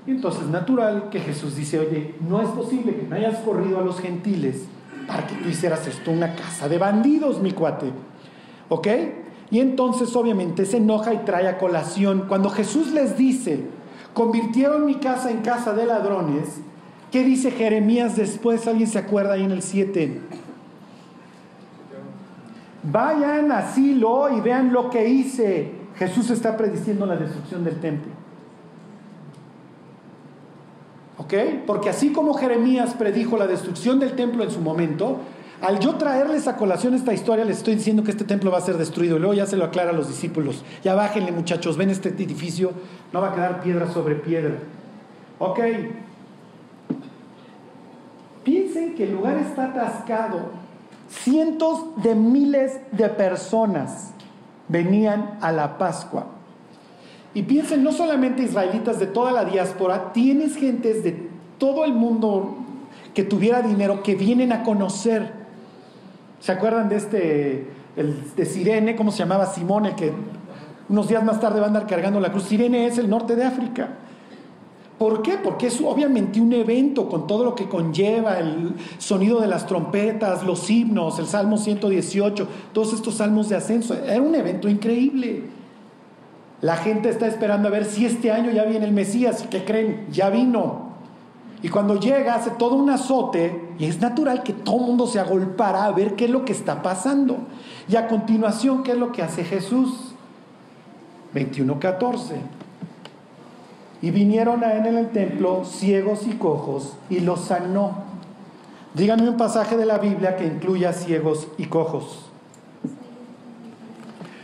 [0.07, 3.99] Entonces natural que Jesús dice, oye, no es posible que me hayas corrido a los
[3.99, 4.65] gentiles
[5.07, 7.91] para que tú hicieras esto una casa de bandidos, mi cuate.
[8.69, 8.87] ¿Ok?
[9.51, 12.25] Y entonces obviamente se enoja y trae a colación.
[12.27, 13.65] Cuando Jesús les dice,
[14.13, 16.61] convirtieron mi casa en casa de ladrones,
[17.11, 18.65] ¿qué dice Jeremías después?
[18.67, 20.21] ¿Alguien se acuerda ahí en el 7?
[22.83, 25.71] Vayan a Silo y vean lo que hice.
[25.97, 28.11] Jesús está prediciendo la destrucción del templo.
[31.17, 31.33] ¿Ok?
[31.67, 35.19] Porque así como Jeremías predijo la destrucción del templo en su momento,
[35.61, 38.61] al yo traerles a colación esta historia, les estoy diciendo que este templo va a
[38.61, 39.17] ser destruido.
[39.17, 40.63] Y luego ya se lo aclara a los discípulos.
[40.83, 42.71] Ya bájenle, muchachos, ven este edificio,
[43.13, 44.55] no va a quedar piedra sobre piedra.
[45.37, 45.59] Ok.
[48.43, 50.60] Piensen que el lugar está atascado.
[51.11, 54.11] Cientos de miles de personas
[54.69, 56.27] venían a la Pascua.
[57.33, 62.57] Y piensen, no solamente israelitas de toda la diáspora, tienes gentes de todo el mundo
[63.13, 65.33] que tuviera dinero que vienen a conocer.
[66.39, 70.11] ¿Se acuerdan de este, el de Sirene, cómo se llamaba Simón, el que
[70.89, 72.43] unos días más tarde va a andar cargando la cruz?
[72.43, 73.89] Sirene es el norte de África.
[75.01, 75.39] ¿Por qué?
[75.43, 80.43] Porque es obviamente un evento con todo lo que conlleva, el sonido de las trompetas,
[80.43, 83.95] los himnos, el Salmo 118, todos estos salmos de ascenso.
[83.95, 85.45] Era un evento increíble.
[86.61, 89.47] La gente está esperando a ver si este año ya viene el Mesías.
[89.49, 90.05] ¿Qué creen?
[90.11, 90.91] Ya vino.
[91.63, 95.19] Y cuando llega hace todo un azote y es natural que todo el mundo se
[95.19, 97.37] agolpara a ver qué es lo que está pasando.
[97.89, 100.13] Y a continuación, ¿qué es lo que hace Jesús?
[101.33, 102.60] 21.14.
[104.01, 108.03] Y vinieron a él en el templo ciegos y cojos y los sanó.
[108.93, 112.25] Díganme un pasaje de la Biblia que incluya ciegos y cojos.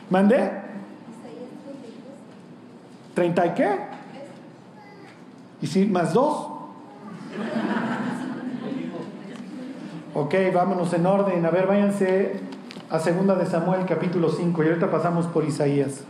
[0.09, 0.51] ¿Mandé?
[3.13, 3.69] ¿Treinta y qué?
[5.61, 6.49] ¿Y si más dos?
[10.13, 11.45] Ok, vámonos en orden.
[11.45, 12.39] A ver, váyanse
[12.89, 16.03] a segunda de Samuel capítulo 5 y ahorita pasamos por Isaías.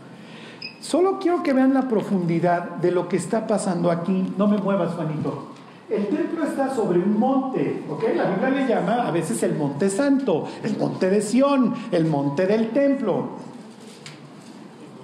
[0.87, 4.33] Solo quiero que vean la profundidad de lo que está pasando aquí.
[4.37, 5.49] No me muevas, Juanito.
[5.89, 8.03] El templo está sobre un monte, ¿ok?
[8.15, 12.47] La Biblia le llama a veces el monte santo, el monte de Sión, el monte
[12.47, 13.31] del templo.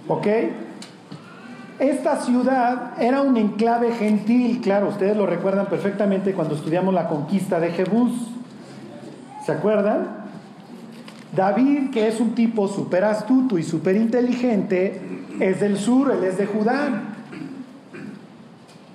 [0.07, 0.27] ¿Ok?
[1.79, 7.59] Esta ciudad era un enclave gentil, claro, ustedes lo recuerdan perfectamente cuando estudiamos la conquista
[7.59, 8.13] de Jebús.
[9.45, 10.22] ¿Se acuerdan?
[11.35, 15.01] David, que es un tipo súper astuto y súper inteligente,
[15.39, 17.01] es del sur, él es de Judá.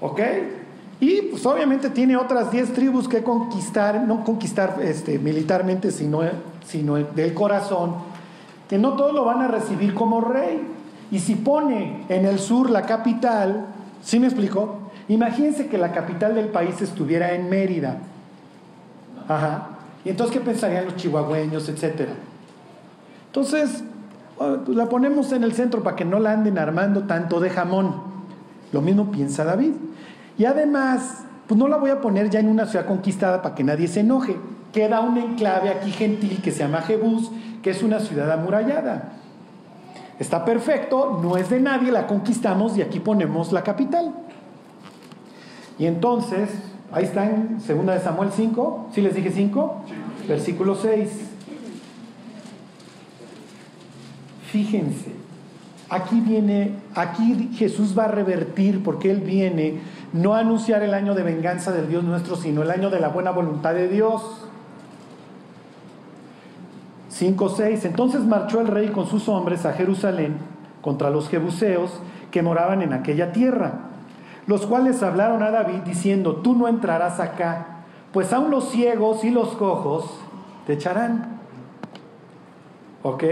[0.01, 0.21] ¿Ok?
[1.01, 6.21] Y pues obviamente tiene otras 10 tribus que conquistar, no conquistar este, militarmente, sino,
[6.67, 7.95] sino del corazón,
[8.69, 10.61] que no todos lo van a recibir como rey.
[11.11, 13.67] Y si pone en el sur la capital,
[14.03, 14.91] ¿sí me explico?
[15.09, 17.99] Imagínense que la capital del país estuviera en Mérida.
[19.27, 19.71] Ajá.
[20.05, 22.13] Y entonces, ¿qué pensarían los chihuahueños, etcétera?
[23.29, 23.85] Entonces,
[24.37, 27.95] pues la ponemos en el centro para que no la anden armando tanto de jamón.
[28.73, 29.73] Lo mismo piensa David.
[30.37, 33.65] Y además, pues no la voy a poner ya en una ciudad conquistada para que
[33.65, 34.37] nadie se enoje.
[34.73, 37.31] Queda un enclave aquí gentil que se llama Jebús,
[37.63, 39.13] que es una ciudad amurallada.
[40.19, 44.15] Está perfecto, no es de nadie, la conquistamos y aquí ponemos la capital.
[45.79, 46.51] Y entonces,
[46.93, 49.77] ahí está en 2 de Samuel 5, ¿sí les dije 5?
[50.29, 51.28] Versículo 6.
[54.51, 55.13] Fíjense,
[55.91, 59.81] aquí viene, aquí Jesús va a revertir porque Él viene
[60.13, 63.09] no a anunciar el año de venganza del Dios nuestro, sino el año de la
[63.09, 64.23] buena voluntad de Dios.
[67.11, 67.85] 5, 6.
[67.85, 70.39] Entonces marchó el rey con sus hombres a Jerusalén
[70.81, 73.73] contra los jebuseos que moraban en aquella tierra,
[74.47, 79.31] los cuales hablaron a David diciendo, tú no entrarás acá, pues aún los ciegos y
[79.31, 80.21] los cojos
[80.67, 81.39] te echarán.
[83.03, 83.25] ¿Ok?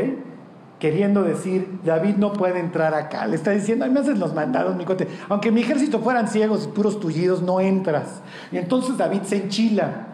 [0.79, 3.27] Queriendo decir, David no puede entrar acá.
[3.27, 5.09] Le está diciendo, ay, me haces los mandados, mi cote.
[5.29, 8.21] Aunque mi ejército fueran ciegos y puros tullidos, no entras.
[8.53, 10.07] Y entonces David se enchila.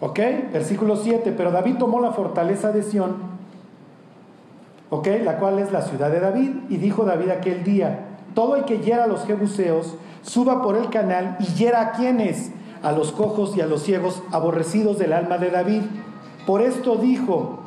[0.00, 0.18] ¿Ok?
[0.52, 1.34] Versículo 7.
[1.36, 3.16] Pero David tomó la fortaleza de Sión,
[4.90, 5.08] ¿ok?
[5.24, 6.50] La cual es la ciudad de David.
[6.70, 8.00] Y dijo David aquel día:
[8.34, 12.50] Todo el que hiera a los jebuseos, suba por el canal y hiera a quienes,
[12.82, 15.82] a los cojos y a los ciegos, aborrecidos del alma de David.
[16.46, 17.60] Por esto dijo: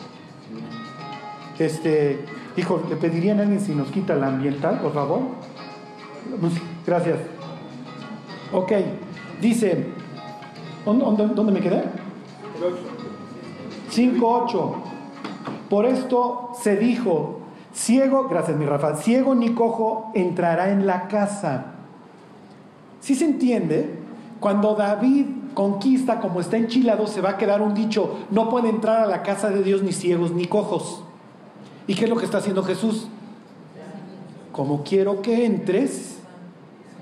[1.60, 5.20] Este, dijo, le pedirían a alguien si nos quita la ambiental, por favor.
[6.86, 7.18] Gracias.
[8.54, 8.72] Ok,
[9.42, 9.88] dice,
[10.86, 11.84] ¿dónde, dónde me quedé?
[13.92, 14.74] 5.8.
[15.70, 17.40] Por esto se dijo,
[17.74, 21.74] ciego, gracias mi Rafa, ciego ni cojo entrará en la casa.
[23.02, 24.00] Si se entiende,
[24.40, 29.02] cuando David conquista como está enchilado, se va a quedar un dicho, no puede entrar
[29.02, 31.04] a la casa de Dios ni ciegos ni cojos.
[31.90, 33.08] ¿Y qué es lo que está haciendo Jesús?
[34.52, 36.20] Como quiero que entres,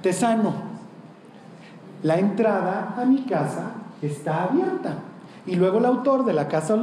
[0.02, 0.54] te sano.
[2.04, 3.72] La entrada a mi casa
[4.02, 5.00] está abierta.
[5.46, 6.78] Y luego el autor de la, casa,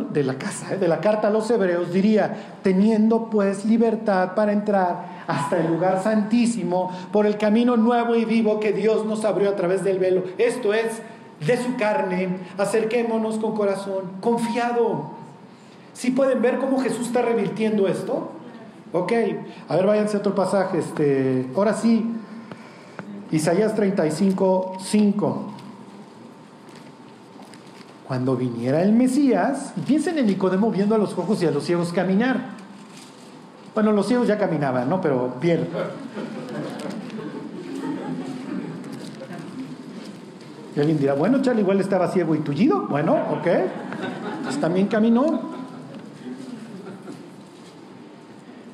[0.71, 5.69] eh, de la carta a los hebreos diría, teniendo pues libertad para entrar hasta el
[5.69, 9.99] lugar santísimo por el camino nuevo y vivo que Dios nos abrió a través del
[9.99, 10.25] velo.
[10.37, 11.01] Esto es
[11.47, 15.14] de su carne, acerquémonos con corazón confiado.
[15.95, 18.33] Si pueden ver cómo Jesús está revirtiendo esto?
[18.93, 19.13] Ok,
[19.69, 20.79] a ver, váyanse a otro pasaje.
[20.79, 22.05] Este, ahora sí,
[23.31, 25.55] Isaías 35, 5
[28.07, 31.93] cuando viniera el Mesías, piensen en Nicodemo viendo a los cojos y a los ciegos
[31.93, 32.37] caminar.
[33.75, 35.01] Bueno, los ciegos ya caminaban, ¿no?
[35.01, 35.67] Pero bien.
[40.77, 42.87] Y alguien dirá, bueno, Charlie igual estaba ciego y tullido.
[42.89, 43.47] Bueno, ok.
[44.45, 45.54] Pues también caminó.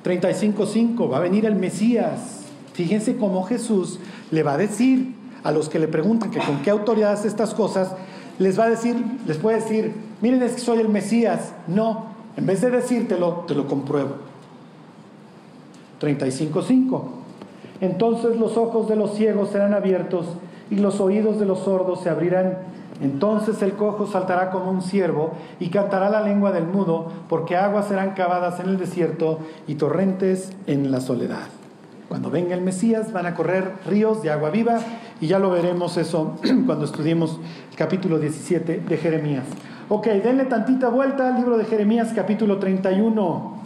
[0.04, 2.46] 35.5, va a venir el Mesías.
[2.72, 3.98] Fíjense cómo Jesús
[4.30, 7.54] le va a decir a los que le preguntan que con qué autoridad hace estas
[7.54, 7.92] cosas,
[8.38, 11.52] les va a decir, les puede decir, miren es que soy el Mesías.
[11.66, 14.16] No, en vez de decírtelo, te lo compruebo.
[16.00, 17.02] 35.5.
[17.80, 20.26] Entonces los ojos de los ciegos serán abiertos
[20.70, 22.58] y los oídos de los sordos se abrirán.
[23.00, 27.88] Entonces el cojo saltará como un ciervo y cantará la lengua del mudo, porque aguas
[27.88, 31.48] serán cavadas en el desierto y torrentes en la soledad.
[32.10, 34.80] Cuando venga el Mesías van a correr ríos de agua viva
[35.20, 36.34] y ya lo veremos eso
[36.66, 37.38] cuando estudiemos
[37.70, 39.44] el capítulo 17 de Jeremías.
[39.88, 43.60] Ok, denle tantita vuelta al libro de Jeremías capítulo 31.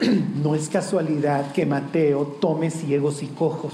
[0.42, 3.72] No es casualidad que Mateo tome ciegos y cojos,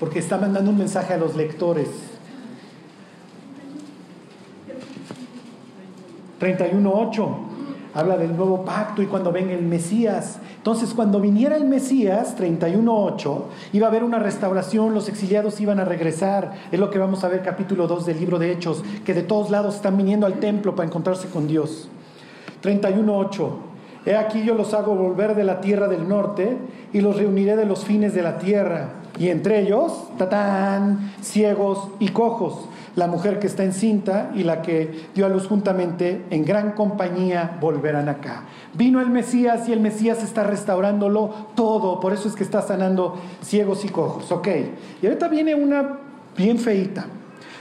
[0.00, 1.88] porque está mandando un mensaje a los lectores.
[6.40, 7.50] 31.8
[7.92, 10.38] habla del nuevo pacto y cuando venga el Mesías.
[10.56, 15.84] Entonces, cuando viniera el Mesías, 31.8, iba a haber una restauración, los exiliados iban a
[15.84, 16.52] regresar.
[16.70, 19.50] Es lo que vamos a ver capítulo 2 del libro de Hechos, que de todos
[19.50, 21.88] lados están viniendo al templo para encontrarse con Dios.
[22.62, 23.50] 31.8,
[24.06, 26.58] he aquí yo los hago volver de la tierra del norte
[26.92, 28.99] y los reuniré de los fines de la tierra.
[29.20, 35.08] Y entre ellos, tatán, ciegos y cojos la mujer que está encinta y la que
[35.14, 38.44] dio a luz juntamente en gran compañía volverán acá.
[38.74, 43.16] Vino el Mesías y el Mesías está restaurándolo todo, por eso es que está sanando
[43.42, 44.48] ciegos y cojos, ok.
[45.02, 45.98] Y ahorita viene una
[46.36, 47.06] bien feita.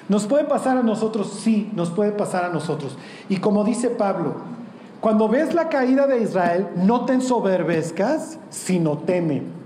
[0.07, 1.39] ¿Nos puede pasar a nosotros?
[1.43, 2.97] Sí, nos puede pasar a nosotros.
[3.29, 4.33] Y como dice Pablo,
[4.99, 9.58] cuando ves la caída de Israel, no te ensoberbezcas, sino teme.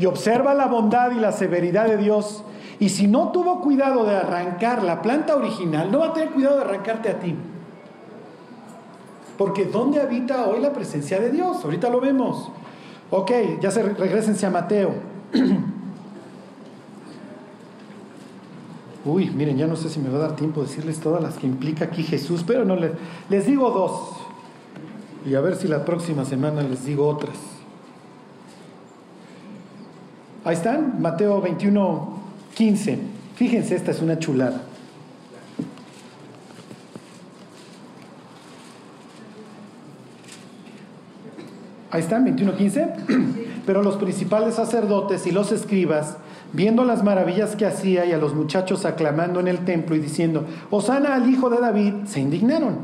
[0.00, 2.42] Y observa la bondad y la severidad de Dios
[2.80, 6.56] y si no tuvo cuidado de arrancar la planta original, no va a tener cuidado
[6.56, 7.36] de arrancarte a ti.
[9.36, 11.62] Porque ¿dónde habita hoy la presencia de Dios?
[11.62, 12.50] Ahorita lo vemos.
[13.10, 14.94] Ok, ya se regresense a Mateo.
[19.04, 21.46] Uy, miren, ya no sé si me va a dar tiempo decirles todas las que
[21.46, 24.16] implica aquí Jesús, pero no les digo dos.
[25.26, 27.59] Y a ver si la próxima semana les digo otras.
[30.42, 32.18] Ahí están, Mateo 21,
[32.54, 32.98] 15.
[33.36, 34.62] Fíjense, esta es una chulada.
[41.90, 43.60] Ahí están, 21.15.
[43.66, 46.16] Pero los principales sacerdotes y los escribas,
[46.52, 50.46] viendo las maravillas que hacía y a los muchachos aclamando en el templo y diciendo,
[50.70, 52.78] Osana al hijo de David, se indignaron.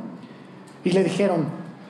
[0.85, 1.47] Y le dijeron,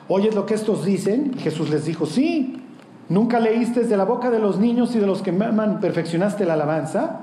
[0.07, 1.33] ¿oyes lo que estos dicen?
[1.37, 2.63] Y Jesús les dijo, sí.
[3.09, 6.53] ¿Nunca leíste de la boca de los niños y de los que maman perfeccionaste la
[6.53, 7.21] alabanza?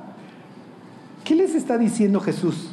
[1.25, 2.71] ¿Qué les está diciendo Jesús?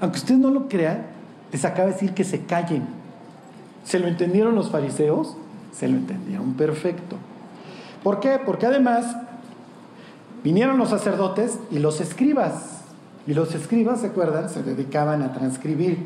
[0.00, 1.06] Aunque usted no lo crea,
[1.50, 2.86] les acaba de decir que se callen.
[3.84, 5.36] ¿Se lo entendieron los fariseos?
[5.72, 7.16] Se lo entendieron perfecto.
[8.02, 8.38] ¿Por qué?
[8.44, 9.16] Porque además
[10.44, 12.82] vinieron los sacerdotes y los escribas.
[13.26, 14.48] Y los escribas, ¿se acuerdan?
[14.48, 15.98] Se dedicaban a transcribir.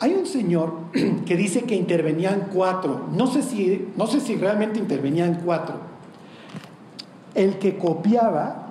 [0.00, 0.74] Hay un señor
[1.26, 3.06] que dice que intervenían cuatro.
[3.12, 5.94] No sé si, no sé si realmente intervenían cuatro
[7.34, 8.68] el que copiaba,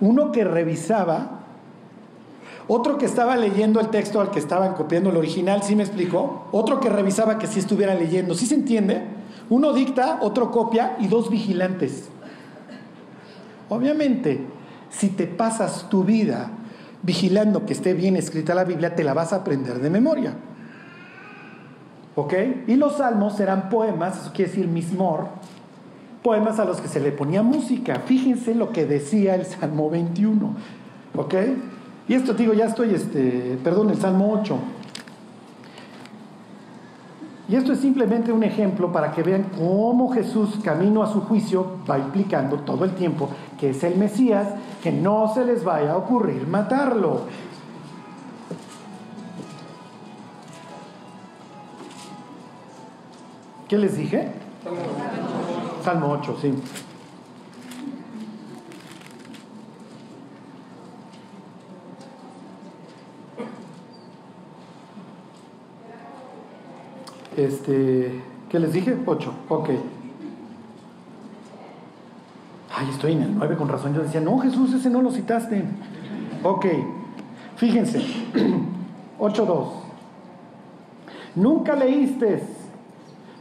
[0.00, 1.40] uno que revisaba,
[2.66, 6.46] otro que estaba leyendo el texto al que estaban copiando el original, ¿sí me explicó?
[6.52, 9.02] Otro que revisaba que sí estuviera leyendo, ¿sí se entiende?
[9.50, 12.08] Uno dicta, otro copia y dos vigilantes.
[13.70, 14.40] Obviamente,
[14.90, 16.50] si te pasas tu vida
[17.02, 20.34] vigilando que esté bien escrita la Biblia, te la vas a aprender de memoria.
[22.14, 22.34] ¿Ok?
[22.66, 25.28] Y los salmos eran poemas, eso quiere decir mismor,
[26.22, 28.00] poemas a los que se le ponía música.
[28.06, 30.54] Fíjense lo que decía el Salmo 21.
[31.16, 31.34] ¿Ok?
[32.08, 34.58] Y esto digo, ya estoy, este, perdón, el Salmo 8.
[37.48, 41.78] Y esto es simplemente un ejemplo para que vean cómo Jesús, camino a su juicio,
[41.90, 44.48] va implicando todo el tiempo que es el Mesías,
[44.82, 47.22] que no se les vaya a ocurrir matarlo.
[53.66, 54.32] ¿Qué les dije?
[55.82, 56.54] Salmo 8, sí.
[67.38, 68.96] Este, ¿qué les dije?
[69.06, 69.70] 8, ok.
[72.74, 73.94] Ay, estoy en el 9 con razón.
[73.94, 75.62] Yo decía, no, Jesús, ese no lo citaste.
[76.42, 76.66] Ok,
[77.54, 78.00] fíjense,
[79.20, 79.68] 8.2.
[81.36, 82.42] Nunca leíste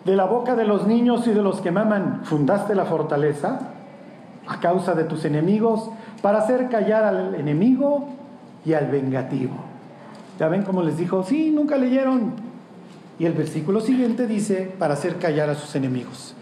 [0.06, 3.72] de la boca de los niños y de los que maman, fundaste la fortaleza
[4.48, 5.90] a causa de tus enemigos
[6.22, 8.10] para hacer callar al enemigo
[8.64, 9.56] y al vengativo.
[10.38, 11.24] ¿Ya ven cómo les dijo?
[11.24, 12.47] Sí, nunca leyeron.
[13.20, 16.36] Y el versículo siguiente dice, para hacer callar a sus enemigos.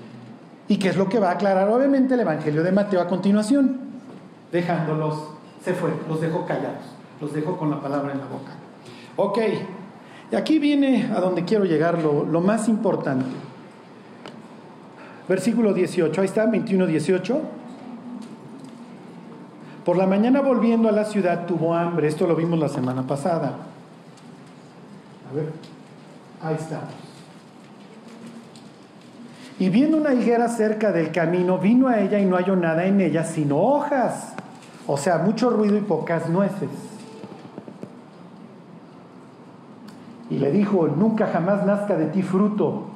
[0.68, 3.80] ¿Y qué es lo que va a aclarar obviamente el Evangelio de Mateo a continuación?
[4.52, 5.30] Dejándolos,
[5.64, 6.84] se fue, los dejó callados,
[7.22, 8.52] los dejó con la palabra en la boca.
[9.16, 9.40] Ok,
[10.32, 13.26] y aquí viene a donde quiero llegar lo, más importante.
[15.30, 17.42] Versículo 18, ahí está, 21, 18.
[19.86, 23.56] Por la mañana volviendo a la ciudad tuvo hambre, esto lo vimos la semana pasada.
[25.30, 25.75] A ver.
[26.42, 26.90] Ahí estamos.
[29.58, 33.00] Y viendo una higuera cerca del camino, vino a ella y no halló nada en
[33.00, 34.34] ella sino hojas,
[34.86, 36.70] o sea, mucho ruido y pocas nueces.
[40.30, 42.88] Y le dijo, nunca jamás nazca de ti fruto.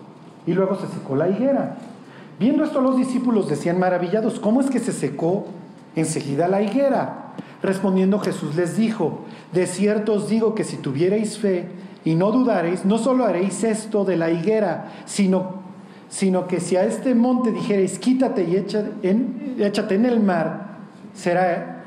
[0.46, 1.78] Y luego se secó la higuera.
[2.40, 5.46] Viendo esto los discípulos decían maravillados, ¿cómo es que se secó
[5.96, 7.34] enseguida la higuera?
[7.62, 11.68] Respondiendo Jesús les dijo, de cierto os digo que si tuvierais fe,
[12.10, 15.62] y no dudaréis, no solo haréis esto de la higuera, sino,
[16.10, 18.56] sino que si a este monte dijereis, quítate y
[19.04, 20.80] en, échate en el mar,
[21.14, 21.84] será,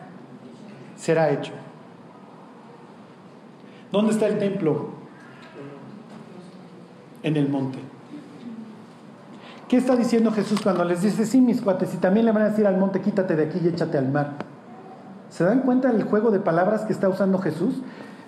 [0.94, 1.50] será hecho.
[3.90, 4.90] ¿Dónde está el templo?
[7.24, 7.80] En el monte.
[9.66, 12.50] ¿Qué está diciendo Jesús cuando les dice, sí, mis cuates, y también le van a
[12.50, 14.34] decir al monte, quítate de aquí y échate al mar?
[15.30, 17.82] ¿Se dan cuenta del juego de palabras que está usando Jesús?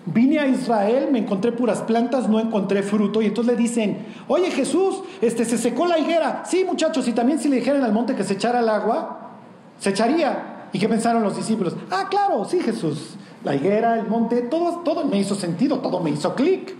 [0.07, 3.23] Vine a Israel, me encontré puras plantas, no encontré fruto.
[3.23, 6.43] Y entonces le dicen, oye Jesús, este, se secó la higuera.
[6.45, 9.31] Sí, muchachos, y también si le dijeran al monte que se echara el agua,
[9.79, 10.69] se echaría.
[10.73, 11.77] ¿Y qué pensaron los discípulos?
[11.91, 13.17] Ah, claro, sí, Jesús.
[13.45, 16.75] La higuera, el monte, todo, todo me hizo sentido, todo me hizo clic.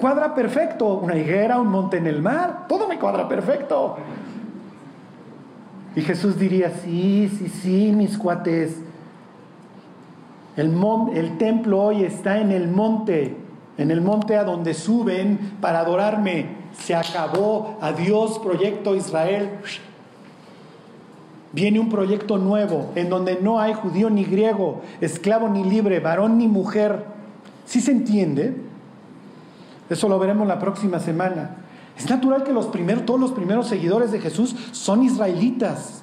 [0.00, 3.96] Cuadra perfecto, una higuera, un monte en el mar, todo me cuadra perfecto.
[5.94, 8.76] Y Jesús diría, sí, sí, sí, mis cuates,
[10.56, 13.36] el, templo hoy está en el monte,
[13.76, 16.56] en el monte a donde suben para adorarme.
[16.72, 17.76] Se acabó.
[17.80, 19.50] Adiós, proyecto Israel.
[21.52, 26.38] Viene un proyecto nuevo en donde no hay judío ni griego, esclavo ni libre, varón
[26.38, 27.04] ni mujer.
[27.64, 28.56] ¿Sí se entiende?
[29.88, 31.56] Eso lo veremos la próxima semana.
[31.98, 36.02] Es natural que los primeros, todos los primeros seguidores de Jesús son israelitas.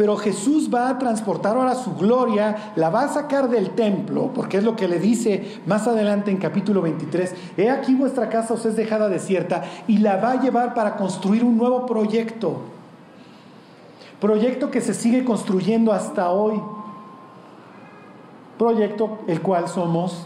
[0.00, 4.56] Pero Jesús va a transportar ahora su gloria, la va a sacar del templo, porque
[4.56, 7.34] es lo que le dice más adelante en capítulo 23.
[7.58, 11.44] He aquí vuestra casa os es dejada desierta y la va a llevar para construir
[11.44, 12.62] un nuevo proyecto.
[14.22, 16.58] Proyecto que se sigue construyendo hasta hoy.
[18.56, 20.24] Proyecto el cual somos,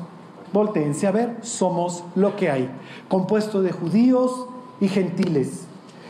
[0.53, 2.71] volteense a ver, somos lo que hay,
[3.09, 4.47] compuesto de judíos
[4.81, 5.64] y gentiles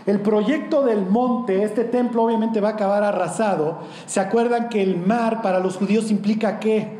[0.06, 3.78] el proyecto del monte, este templo obviamente va a acabar arrasado.
[4.06, 6.98] ¿Se acuerdan que el mar para los judíos implica qué?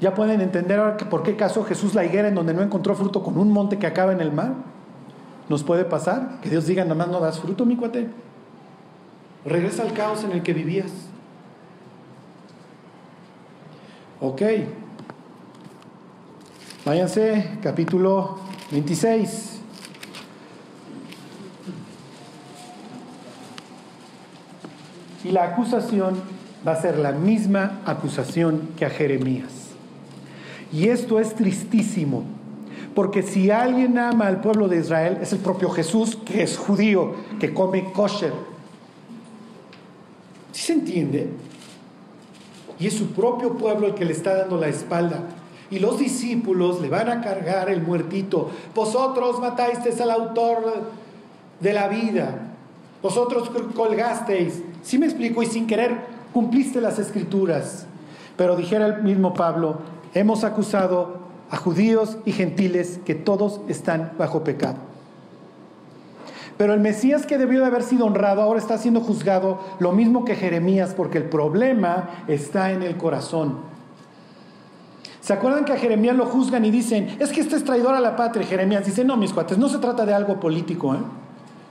[0.00, 3.22] ¿Ya pueden entender ahora por qué casó Jesús la higuera en donde no encontró fruto
[3.22, 4.54] con un monte que acaba en el mar?
[5.48, 6.40] ¿Nos puede pasar?
[6.40, 8.08] Que Dios diga, nada más no das fruto, mi cuate.
[9.44, 10.90] Regresa al caos en el que vivías.
[14.20, 14.42] Ok.
[16.84, 18.38] Váyanse, capítulo
[18.70, 19.59] 26.
[25.24, 26.14] Y la acusación
[26.66, 29.70] va a ser la misma acusación que a Jeremías.
[30.72, 32.24] Y esto es tristísimo,
[32.94, 37.14] porque si alguien ama al pueblo de Israel, es el propio Jesús, que es judío,
[37.38, 38.32] que come kosher.
[40.52, 41.30] ¿Sí se entiende?
[42.80, 45.20] y es su propio pueblo el que le está dando la espalda.
[45.70, 48.50] Y los discípulos le van a cargar el muertito.
[48.74, 50.84] Vosotros matasteis al autor
[51.60, 52.54] de la vida.
[53.02, 54.62] Vosotros colgasteis.
[54.82, 57.86] Si me explico, y sin querer cumpliste las escrituras.
[58.36, 59.78] Pero dijera el mismo Pablo,
[60.14, 61.20] hemos acusado
[61.50, 64.76] a judíos y gentiles que todos están bajo pecado.
[66.56, 70.24] Pero el Mesías que debió de haber sido honrado ahora está siendo juzgado lo mismo
[70.24, 73.58] que Jeremías porque el problema está en el corazón.
[75.20, 78.00] ¿Se acuerdan que a Jeremías lo juzgan y dicen, es que este es traidor a
[78.00, 78.46] la patria?
[78.46, 80.94] Jeremías dice, no, mis cuates, no se trata de algo político.
[80.94, 80.98] ¿eh?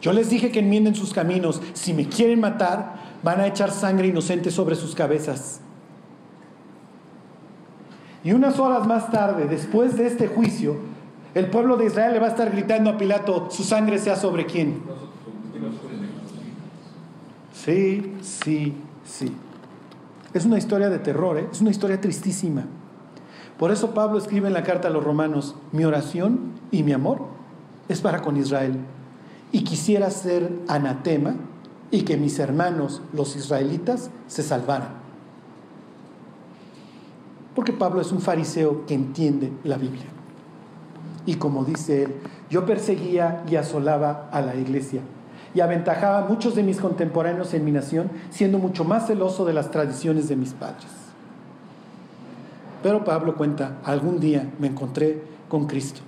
[0.01, 1.61] Yo les dije que enmienden sus caminos.
[1.73, 5.61] Si me quieren matar, van a echar sangre inocente sobre sus cabezas.
[8.23, 10.77] Y unas horas más tarde, después de este juicio,
[11.33, 14.45] el pueblo de Israel le va a estar gritando a Pilato, su sangre sea sobre
[14.45, 14.81] quién.
[17.53, 18.75] Sí, sí,
[19.05, 19.31] sí.
[20.33, 21.47] Es una historia de terror, ¿eh?
[21.51, 22.65] es una historia tristísima.
[23.57, 27.25] Por eso Pablo escribe en la carta a los romanos, mi oración y mi amor
[27.89, 28.77] es para con Israel.
[29.51, 31.35] Y quisiera ser anatema
[31.91, 34.99] y que mis hermanos, los israelitas, se salvaran.
[37.55, 40.05] Porque Pablo es un fariseo que entiende la Biblia.
[41.25, 42.15] Y como dice él,
[42.49, 45.01] yo perseguía y asolaba a la iglesia
[45.53, 49.53] y aventajaba a muchos de mis contemporáneos en mi nación, siendo mucho más celoso de
[49.53, 50.87] las tradiciones de mis padres.
[52.83, 56.01] Pero Pablo cuenta, algún día me encontré con Cristo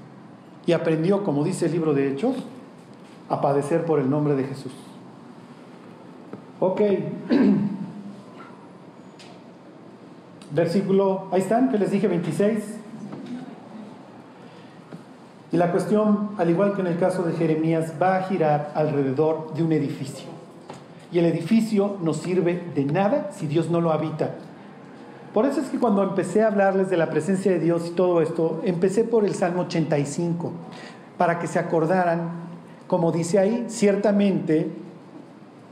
[0.66, 2.36] y aprendió, como dice el libro de Hechos,
[3.32, 4.74] a padecer por el nombre de Jesús.
[6.60, 6.82] Ok.
[10.52, 12.78] Versículo, ahí están, que les dije 26.
[15.54, 19.54] Y la cuestión, al igual que en el caso de Jeremías, va a girar alrededor
[19.54, 20.30] de un edificio.
[21.12, 24.32] Y el edificio no sirve de nada si Dios no lo habita.
[25.34, 28.22] Por eso es que cuando empecé a hablarles de la presencia de Dios y todo
[28.22, 30.52] esto, empecé por el Salmo 85,
[31.18, 32.41] para que se acordaran,
[32.92, 34.70] como dice ahí, ciertamente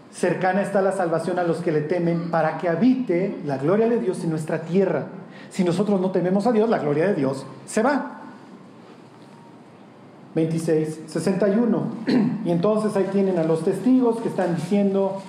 [0.10, 4.00] cercana está la salvación a los que le temen, para que habite la gloria de
[4.00, 5.08] Dios en nuestra tierra.
[5.50, 8.22] Si nosotros no tememos a Dios, la gloria de Dios se va.
[10.34, 11.84] 26, 61.
[12.46, 15.22] Y entonces ahí tienen a los testigos que están diciendo,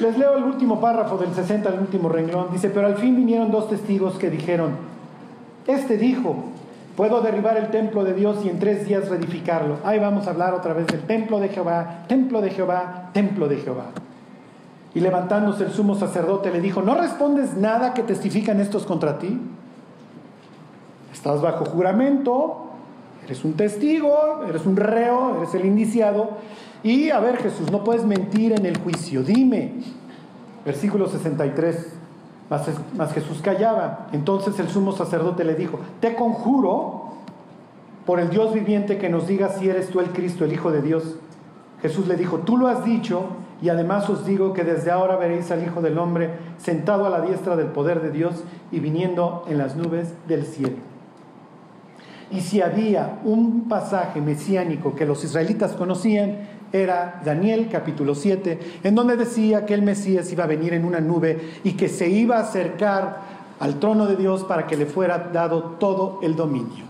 [0.00, 3.50] les leo el último párrafo del 60 al último renglón, dice, pero al fin vinieron
[3.50, 4.76] dos testigos que dijeron,
[5.66, 6.36] este dijo,
[6.96, 9.78] puedo derribar el templo de Dios y en tres días reedificarlo.
[9.84, 13.56] Ahí vamos a hablar otra vez del templo de Jehová, templo de Jehová, templo de
[13.56, 13.86] Jehová.
[14.94, 19.40] Y levantándose el sumo sacerdote le dijo, ¿no respondes nada que testifican estos contra ti?
[21.12, 22.70] Estás bajo juramento,
[23.30, 26.30] Eres un testigo, eres un reo, eres el indiciado.
[26.82, 29.22] Y a ver, Jesús, no puedes mentir en el juicio.
[29.22, 29.74] Dime.
[30.64, 31.99] Versículo 63.
[32.50, 34.08] Mas, Jesús callaba.
[34.12, 37.04] Entonces el sumo sacerdote le dijo, te conjuro
[38.04, 40.82] por el Dios viviente que nos diga si eres tú el Cristo, el Hijo de
[40.82, 41.16] Dios.
[41.80, 43.22] Jesús le dijo, tú lo has dicho
[43.62, 47.20] y además os digo que desde ahora veréis al Hijo del Hombre sentado a la
[47.20, 48.42] diestra del poder de Dios
[48.72, 50.89] y viniendo en las nubes del cielo.
[52.30, 56.38] Y si había un pasaje mesiánico que los israelitas conocían,
[56.72, 61.00] era Daniel capítulo 7, en donde decía que el Mesías iba a venir en una
[61.00, 63.18] nube y que se iba a acercar
[63.58, 66.84] al trono de Dios para que le fuera dado todo el dominio.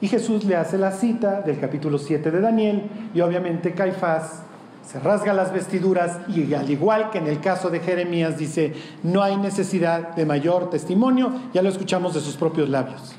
[0.00, 4.42] Y Jesús le hace la cita del capítulo 7 de Daniel y obviamente Caifás
[4.86, 9.22] se rasga las vestiduras y al igual que en el caso de Jeremías dice, no
[9.22, 13.14] hay necesidad de mayor testimonio, ya lo escuchamos de sus propios labios.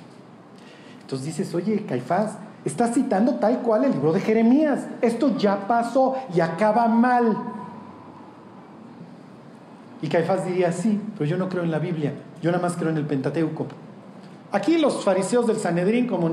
[1.09, 4.85] Entonces dices, oye, Caifás, estás citando tal cual el libro de Jeremías.
[5.01, 7.35] Esto ya pasó y acaba mal.
[10.03, 12.91] Y Caifás diría, sí, pero yo no creo en la Biblia, yo nada más creo
[12.91, 13.65] en el Pentateuco.
[14.51, 16.29] Aquí los fariseos del Sanedrín, como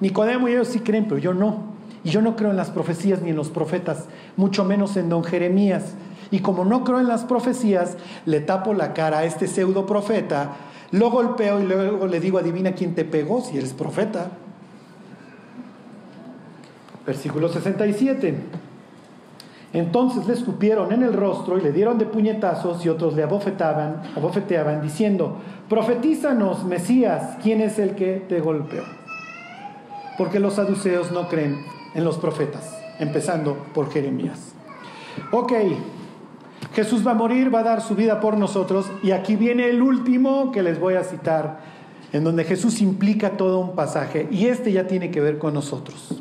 [0.00, 1.74] Nicodemo y ellos sí creen, pero yo no.
[2.02, 4.06] Y yo no creo en las profecías ni en los profetas,
[4.38, 5.96] mucho menos en don Jeremías.
[6.30, 10.52] Y como no creo en las profecías, le tapo la cara a este pseudo profeta
[10.94, 14.30] lo golpeo y luego le digo, adivina quién te pegó si eres profeta.
[17.04, 18.34] Versículo 67.
[19.72, 24.02] Entonces le escupieron en el rostro y le dieron de puñetazos y otros le abofetaban,
[24.14, 25.38] abofeteaban diciendo,
[25.68, 28.84] profetízanos, Mesías, ¿quién es el que te golpeó?
[30.16, 31.58] Porque los saduceos no creen
[31.96, 34.52] en los profetas, empezando por Jeremías.
[35.32, 35.52] Ok,
[36.72, 38.86] Jesús va a morir, va a dar su vida por nosotros.
[39.02, 41.60] Y aquí viene el último que les voy a citar,
[42.12, 44.28] en donde Jesús implica todo un pasaje.
[44.30, 46.20] Y este ya tiene que ver con nosotros.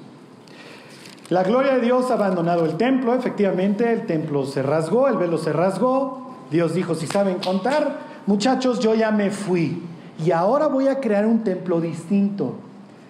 [1.29, 5.37] La gloria de Dios ha abandonado el templo, efectivamente, el templo se rasgó, el velo
[5.37, 6.35] se rasgó.
[6.51, 9.81] Dios dijo, si saben contar, muchachos, yo ya me fui
[10.23, 12.55] y ahora voy a crear un templo distinto,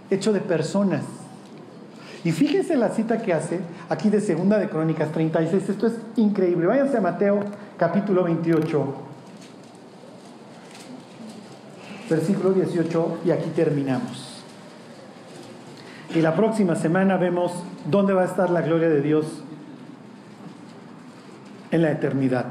[0.09, 1.03] hecho de personas.
[2.23, 3.59] Y fíjense la cita que hace
[3.89, 5.69] aquí de Segunda de Crónicas 36.
[5.69, 6.67] Esto es increíble.
[6.67, 7.41] Váyanse a Mateo
[7.77, 8.93] capítulo 28,
[12.09, 14.41] versículo 18 y aquí terminamos.
[16.15, 17.51] Y la próxima semana vemos
[17.89, 19.25] dónde va a estar la gloria de Dios
[21.71, 22.45] en la eternidad.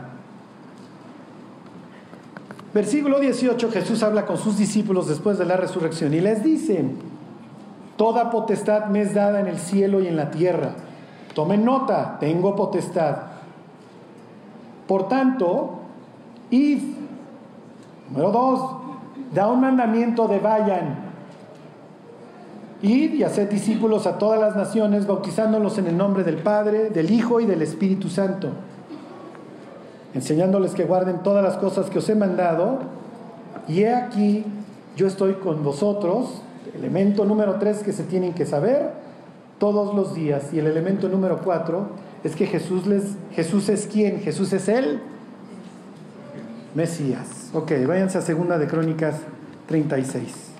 [2.74, 6.84] Versículo 18, Jesús habla con sus discípulos después de la resurrección y les dice,
[7.96, 10.70] Toda potestad me es dada en el cielo y en la tierra.
[11.34, 13.16] Tomen nota, tengo potestad.
[14.86, 15.80] Por tanto,
[16.50, 16.82] id.
[18.10, 18.70] Número dos,
[19.32, 21.12] da un mandamiento de vayan.
[22.82, 27.10] Id y haced discípulos a todas las naciones, bautizándolos en el nombre del Padre, del
[27.10, 28.48] Hijo y del Espíritu Santo,
[30.14, 32.80] enseñándoles que guarden todas las cosas que os he mandado.
[33.68, 34.44] Y he aquí,
[34.96, 36.42] yo estoy con vosotros
[36.74, 38.90] elemento número tres que se tienen que saber
[39.58, 40.52] todos los días.
[40.52, 41.88] Y el elemento número cuatro
[42.24, 44.20] es que Jesús, les, Jesús es quién?
[44.20, 45.00] Jesús es el
[46.74, 47.50] Mesías.
[47.52, 49.16] Ok, váyanse a segunda de Crónicas
[49.66, 50.50] 36.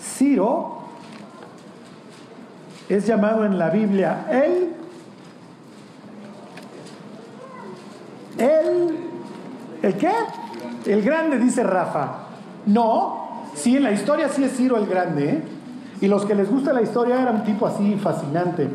[0.00, 0.78] Ciro
[2.88, 4.70] es llamado en la Biblia el,
[8.38, 8.96] el,
[9.82, 10.12] ¿el qué?
[10.86, 12.21] El grande, dice Rafa.
[12.66, 15.28] No, sí, en la historia sí es Ciro el grande.
[15.30, 15.42] ¿eh?
[16.00, 18.68] Y los que les gusta la historia era un tipo así fascinante.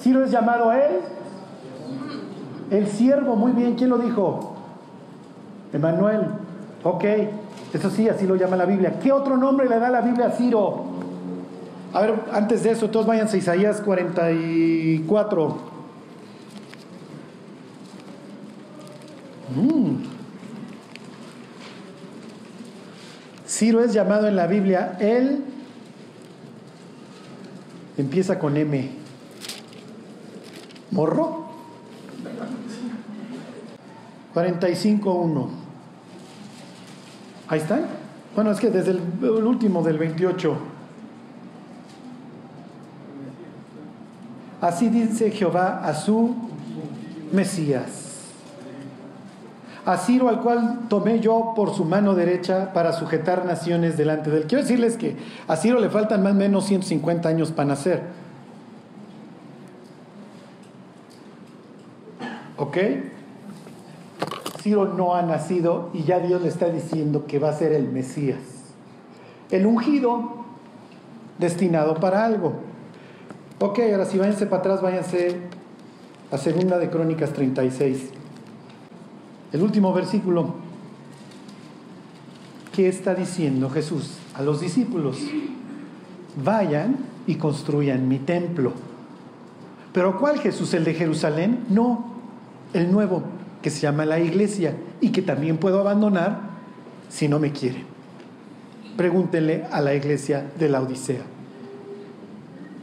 [0.00, 1.00] Ciro es llamado él,
[2.70, 4.54] el siervo, muy bien, ¿quién lo dijo?
[5.72, 6.26] Emanuel,
[6.82, 7.04] ok,
[7.72, 8.98] eso sí, así lo llama la Biblia.
[9.00, 10.84] ¿Qué otro nombre le da la Biblia a Ciro?
[11.92, 15.56] A ver, antes de eso, todos váyanse a Isaías 44.
[23.60, 25.44] Ciro es llamado en la Biblia, él
[27.98, 28.90] empieza con M.
[30.92, 31.44] ¿Morro?
[34.34, 35.48] 45.1.
[37.48, 37.82] Ahí están.
[38.34, 40.56] Bueno, es que desde el, el último del 28.
[44.62, 46.34] Así dice Jehová a su
[47.30, 47.99] Mesías
[49.84, 54.38] a Ciro al cual tomé yo por su mano derecha para sujetar naciones delante de
[54.38, 54.46] él.
[54.46, 55.16] Quiero decirles que
[55.48, 58.02] a Ciro le faltan más o menos 150 años para nacer.
[62.56, 62.76] ¿Ok?
[64.60, 67.88] Ciro no ha nacido y ya Dios le está diciendo que va a ser el
[67.88, 68.38] Mesías.
[69.50, 70.44] El ungido
[71.38, 72.52] destinado para algo.
[73.58, 75.38] Ok, ahora si váyanse para atrás, váyanse
[76.30, 78.19] a segunda de Crónicas 36.
[79.52, 80.54] El último versículo.
[82.72, 85.18] ¿Qué está diciendo Jesús a los discípulos?
[86.42, 88.72] Vayan y construyan mi templo.
[89.92, 90.72] ¿Pero cuál Jesús?
[90.74, 91.64] ¿El de Jerusalén?
[91.68, 92.12] No,
[92.72, 93.24] el nuevo,
[93.60, 96.40] que se llama la iglesia y que también puedo abandonar
[97.08, 97.84] si no me quiere.
[98.96, 101.22] Pregúntenle a la iglesia de la Odisea,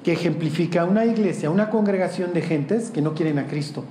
[0.03, 3.85] que ejemplifica una iglesia, una congregación de gentes que no quieren a Cristo,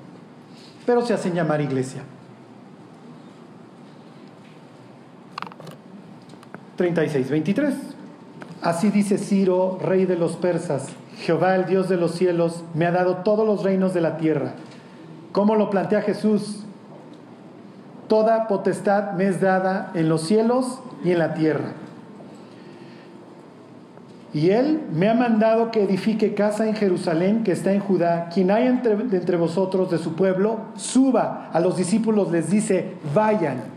[0.85, 2.03] pero se hacen llamar iglesia.
[6.77, 7.75] 36, 23.
[8.63, 12.91] Así dice Ciro, rey de los persas, Jehová el Dios de los cielos me ha
[12.91, 14.53] dado todos los reinos de la tierra.
[15.33, 16.65] ¿Cómo lo plantea Jesús?
[18.09, 21.73] Toda potestad me es dada en los cielos y en la tierra.
[24.33, 28.29] Y él me ha mandado que edifique casa en Jerusalén, que está en Judá.
[28.33, 31.49] Quien haya entre, entre vosotros de su pueblo, suba.
[31.53, 33.76] A los discípulos les dice, vayan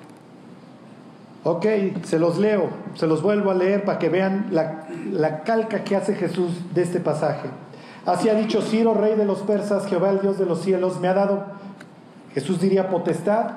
[1.43, 1.65] Ok,
[2.03, 6.15] se los leo, se los vuelvo a leer para que vean la, calca que hace
[6.15, 7.49] Jesús de este pasaje.
[8.05, 11.07] Así ha dicho Ciro, rey de los persas, Jehová el Dios de los cielos, me
[11.07, 11.45] ha dado,
[12.33, 13.51] Jesús diría potestad,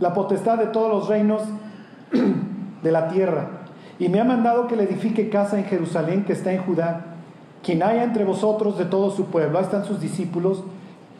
[0.00, 1.42] la potestad de todos los reinos
[2.82, 3.48] de la tierra.
[3.98, 7.04] Y me ha mandado que le edifique casa en Jerusalén, que está en Judá.
[7.62, 10.64] Quien haya entre vosotros de todo su pueblo, ahí están sus discípulos,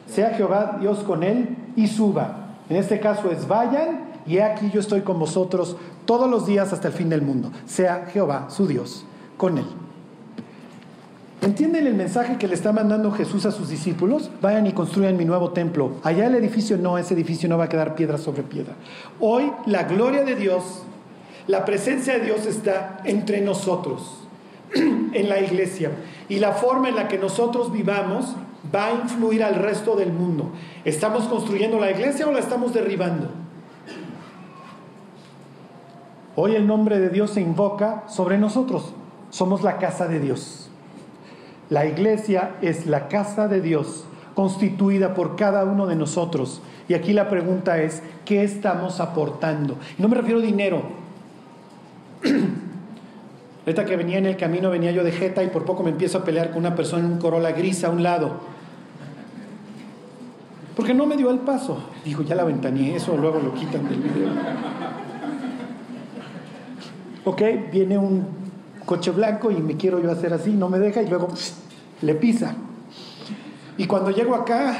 [0.07, 2.37] sea Jehová Dios con él y suba.
[2.71, 6.73] En este caso es vayan y he aquí yo estoy con vosotros todos los días
[6.73, 7.51] hasta el fin del mundo.
[7.67, 9.05] Sea Jehová su Dios
[9.37, 9.67] con él.
[11.45, 14.31] ¿Entienden el mensaje que le está mandando Jesús a sus discípulos?
[14.41, 15.93] Vayan y construyan mi nuevo templo.
[16.03, 18.73] Allá el edificio no, ese edificio no va a quedar piedra sobre piedra.
[19.21, 20.85] Hoy la gloria de Dios,
[21.47, 24.21] la presencia de Dios está entre nosotros,
[24.75, 25.91] en la iglesia.
[26.31, 28.35] Y la forma en la que nosotros vivamos
[28.75, 30.51] va a influir al resto del mundo.
[30.87, 33.44] ¿Estamos construyendo la iglesia o la estamos derribando?
[36.37, 38.93] Hoy el nombre de Dios se invoca sobre nosotros.
[39.31, 40.69] Somos la casa de Dios.
[41.71, 44.05] La iglesia es la casa de Dios
[44.35, 46.61] constituida por cada uno de nosotros.
[46.89, 49.77] Y aquí la pregunta es, ¿qué estamos aportando?
[49.97, 50.83] No me refiero a dinero.
[53.65, 56.19] Ahorita que venía en el camino, venía yo de Jeta y por poco me empiezo
[56.19, 57.19] a pelear con una persona en un
[57.57, 58.33] gris a un lado.
[60.77, 61.79] Porque no me dio el paso.
[62.05, 64.31] Dijo, ya la ventaneé, eso luego lo quitan del video.
[67.25, 68.27] Ok, viene un
[68.85, 71.29] coche blanco y me quiero yo hacer así, no me deja y luego
[72.03, 72.55] le pisa.
[73.77, 74.77] Y cuando llego acá,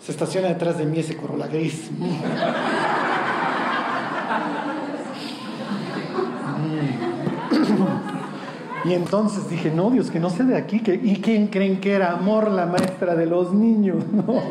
[0.00, 1.90] se estaciona detrás de mí ese Corolla gris.
[8.84, 10.82] Y entonces dije, no, Dios, que no sé de aquí.
[11.02, 14.04] ¿Y quién creen que era Amor, la maestra de los niños?
[14.12, 14.42] No.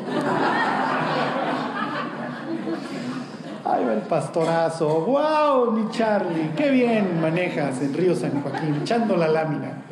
[3.65, 4.87] Ay, el pastorazo.
[5.01, 6.51] ¡Wow, mi Charlie!
[6.55, 9.83] ¡Qué bien manejas en Río San Joaquín, echando la lámina!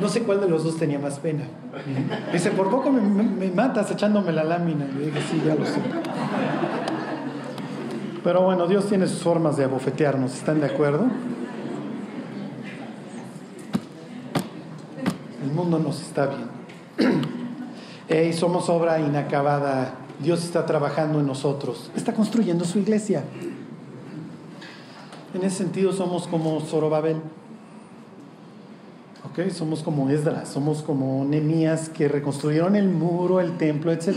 [0.00, 1.44] No sé cuál de los dos tenía más pena.
[2.32, 4.86] Dice, por poco me, matas echándome la lámina.
[4.96, 5.80] Y dije, sí, ya lo sé.
[8.24, 11.06] Pero bueno, Dios tiene sus formas de abofetearnos, ¿están de acuerdo?
[15.42, 17.28] El mundo nos está viendo.
[18.10, 19.94] Y somos obra inacabada.
[20.22, 21.90] Dios está trabajando en nosotros.
[21.96, 23.24] Está construyendo su iglesia.
[25.32, 27.16] En ese sentido somos como Zorobabel.
[29.30, 29.50] ¿Ok?
[29.50, 34.14] Somos como Esdras, somos como Nemías que reconstruyeron el muro, el templo, etc.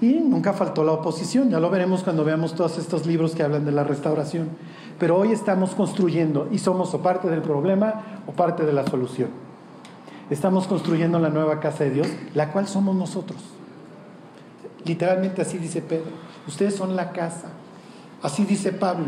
[0.00, 1.50] Y nunca faltó la oposición.
[1.50, 4.48] Ya lo veremos cuando veamos todos estos libros que hablan de la restauración.
[4.98, 9.30] Pero hoy estamos construyendo y somos o parte del problema o parte de la solución.
[10.28, 13.38] Estamos construyendo la nueva casa de Dios, la cual somos nosotros.
[14.84, 16.10] Literalmente así dice Pedro.
[16.46, 17.48] Ustedes son la casa.
[18.22, 19.06] Así dice Pablo.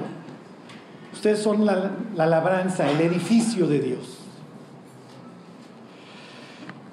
[1.12, 4.18] Ustedes son la, labranza, el edificio de Dios.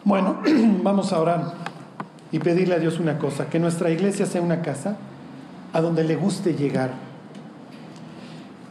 [0.04, 0.40] Bueno,
[0.84, 1.54] vamos a orar
[2.32, 4.98] y pedirle a Dios una cosa, que nuestra iglesia sea una casa
[5.74, 6.92] a donde le guste llegar.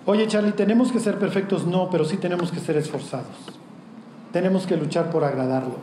[0.07, 1.67] Oye Charlie, ¿tenemos que ser perfectos?
[1.67, 3.27] No, pero sí tenemos que ser esforzados.
[4.33, 5.77] Tenemos que luchar por agradarlo,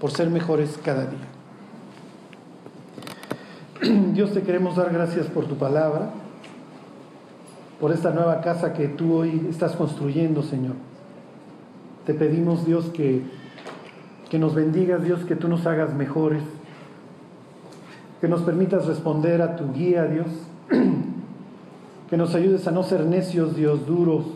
[0.00, 1.28] por ser mejores cada día.
[4.12, 6.10] Dios te queremos dar gracias por tu palabra,
[7.80, 10.74] por esta nueva casa que tú hoy estás construyendo, Señor.
[12.04, 13.22] Te pedimos, Dios, que,
[14.28, 16.42] que nos bendigas, Dios, que tú nos hagas mejores,
[18.20, 20.26] que nos permitas responder a tu guía, Dios,
[22.10, 24.26] que nos ayudes a no ser necios, Dios, duros,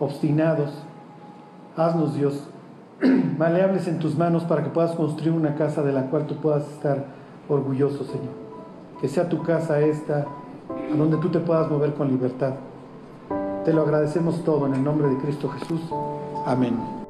[0.00, 0.72] obstinados.
[1.76, 2.48] Haznos, Dios,
[3.38, 6.68] maleables en tus manos para que puedas construir una casa de la cual tú puedas
[6.72, 7.04] estar
[7.48, 8.43] orgulloso, Señor.
[9.04, 10.24] Que sea tu casa esta,
[10.90, 12.54] a donde tú te puedas mover con libertad.
[13.62, 15.82] Te lo agradecemos todo en el nombre de Cristo Jesús.
[16.46, 17.03] Amén.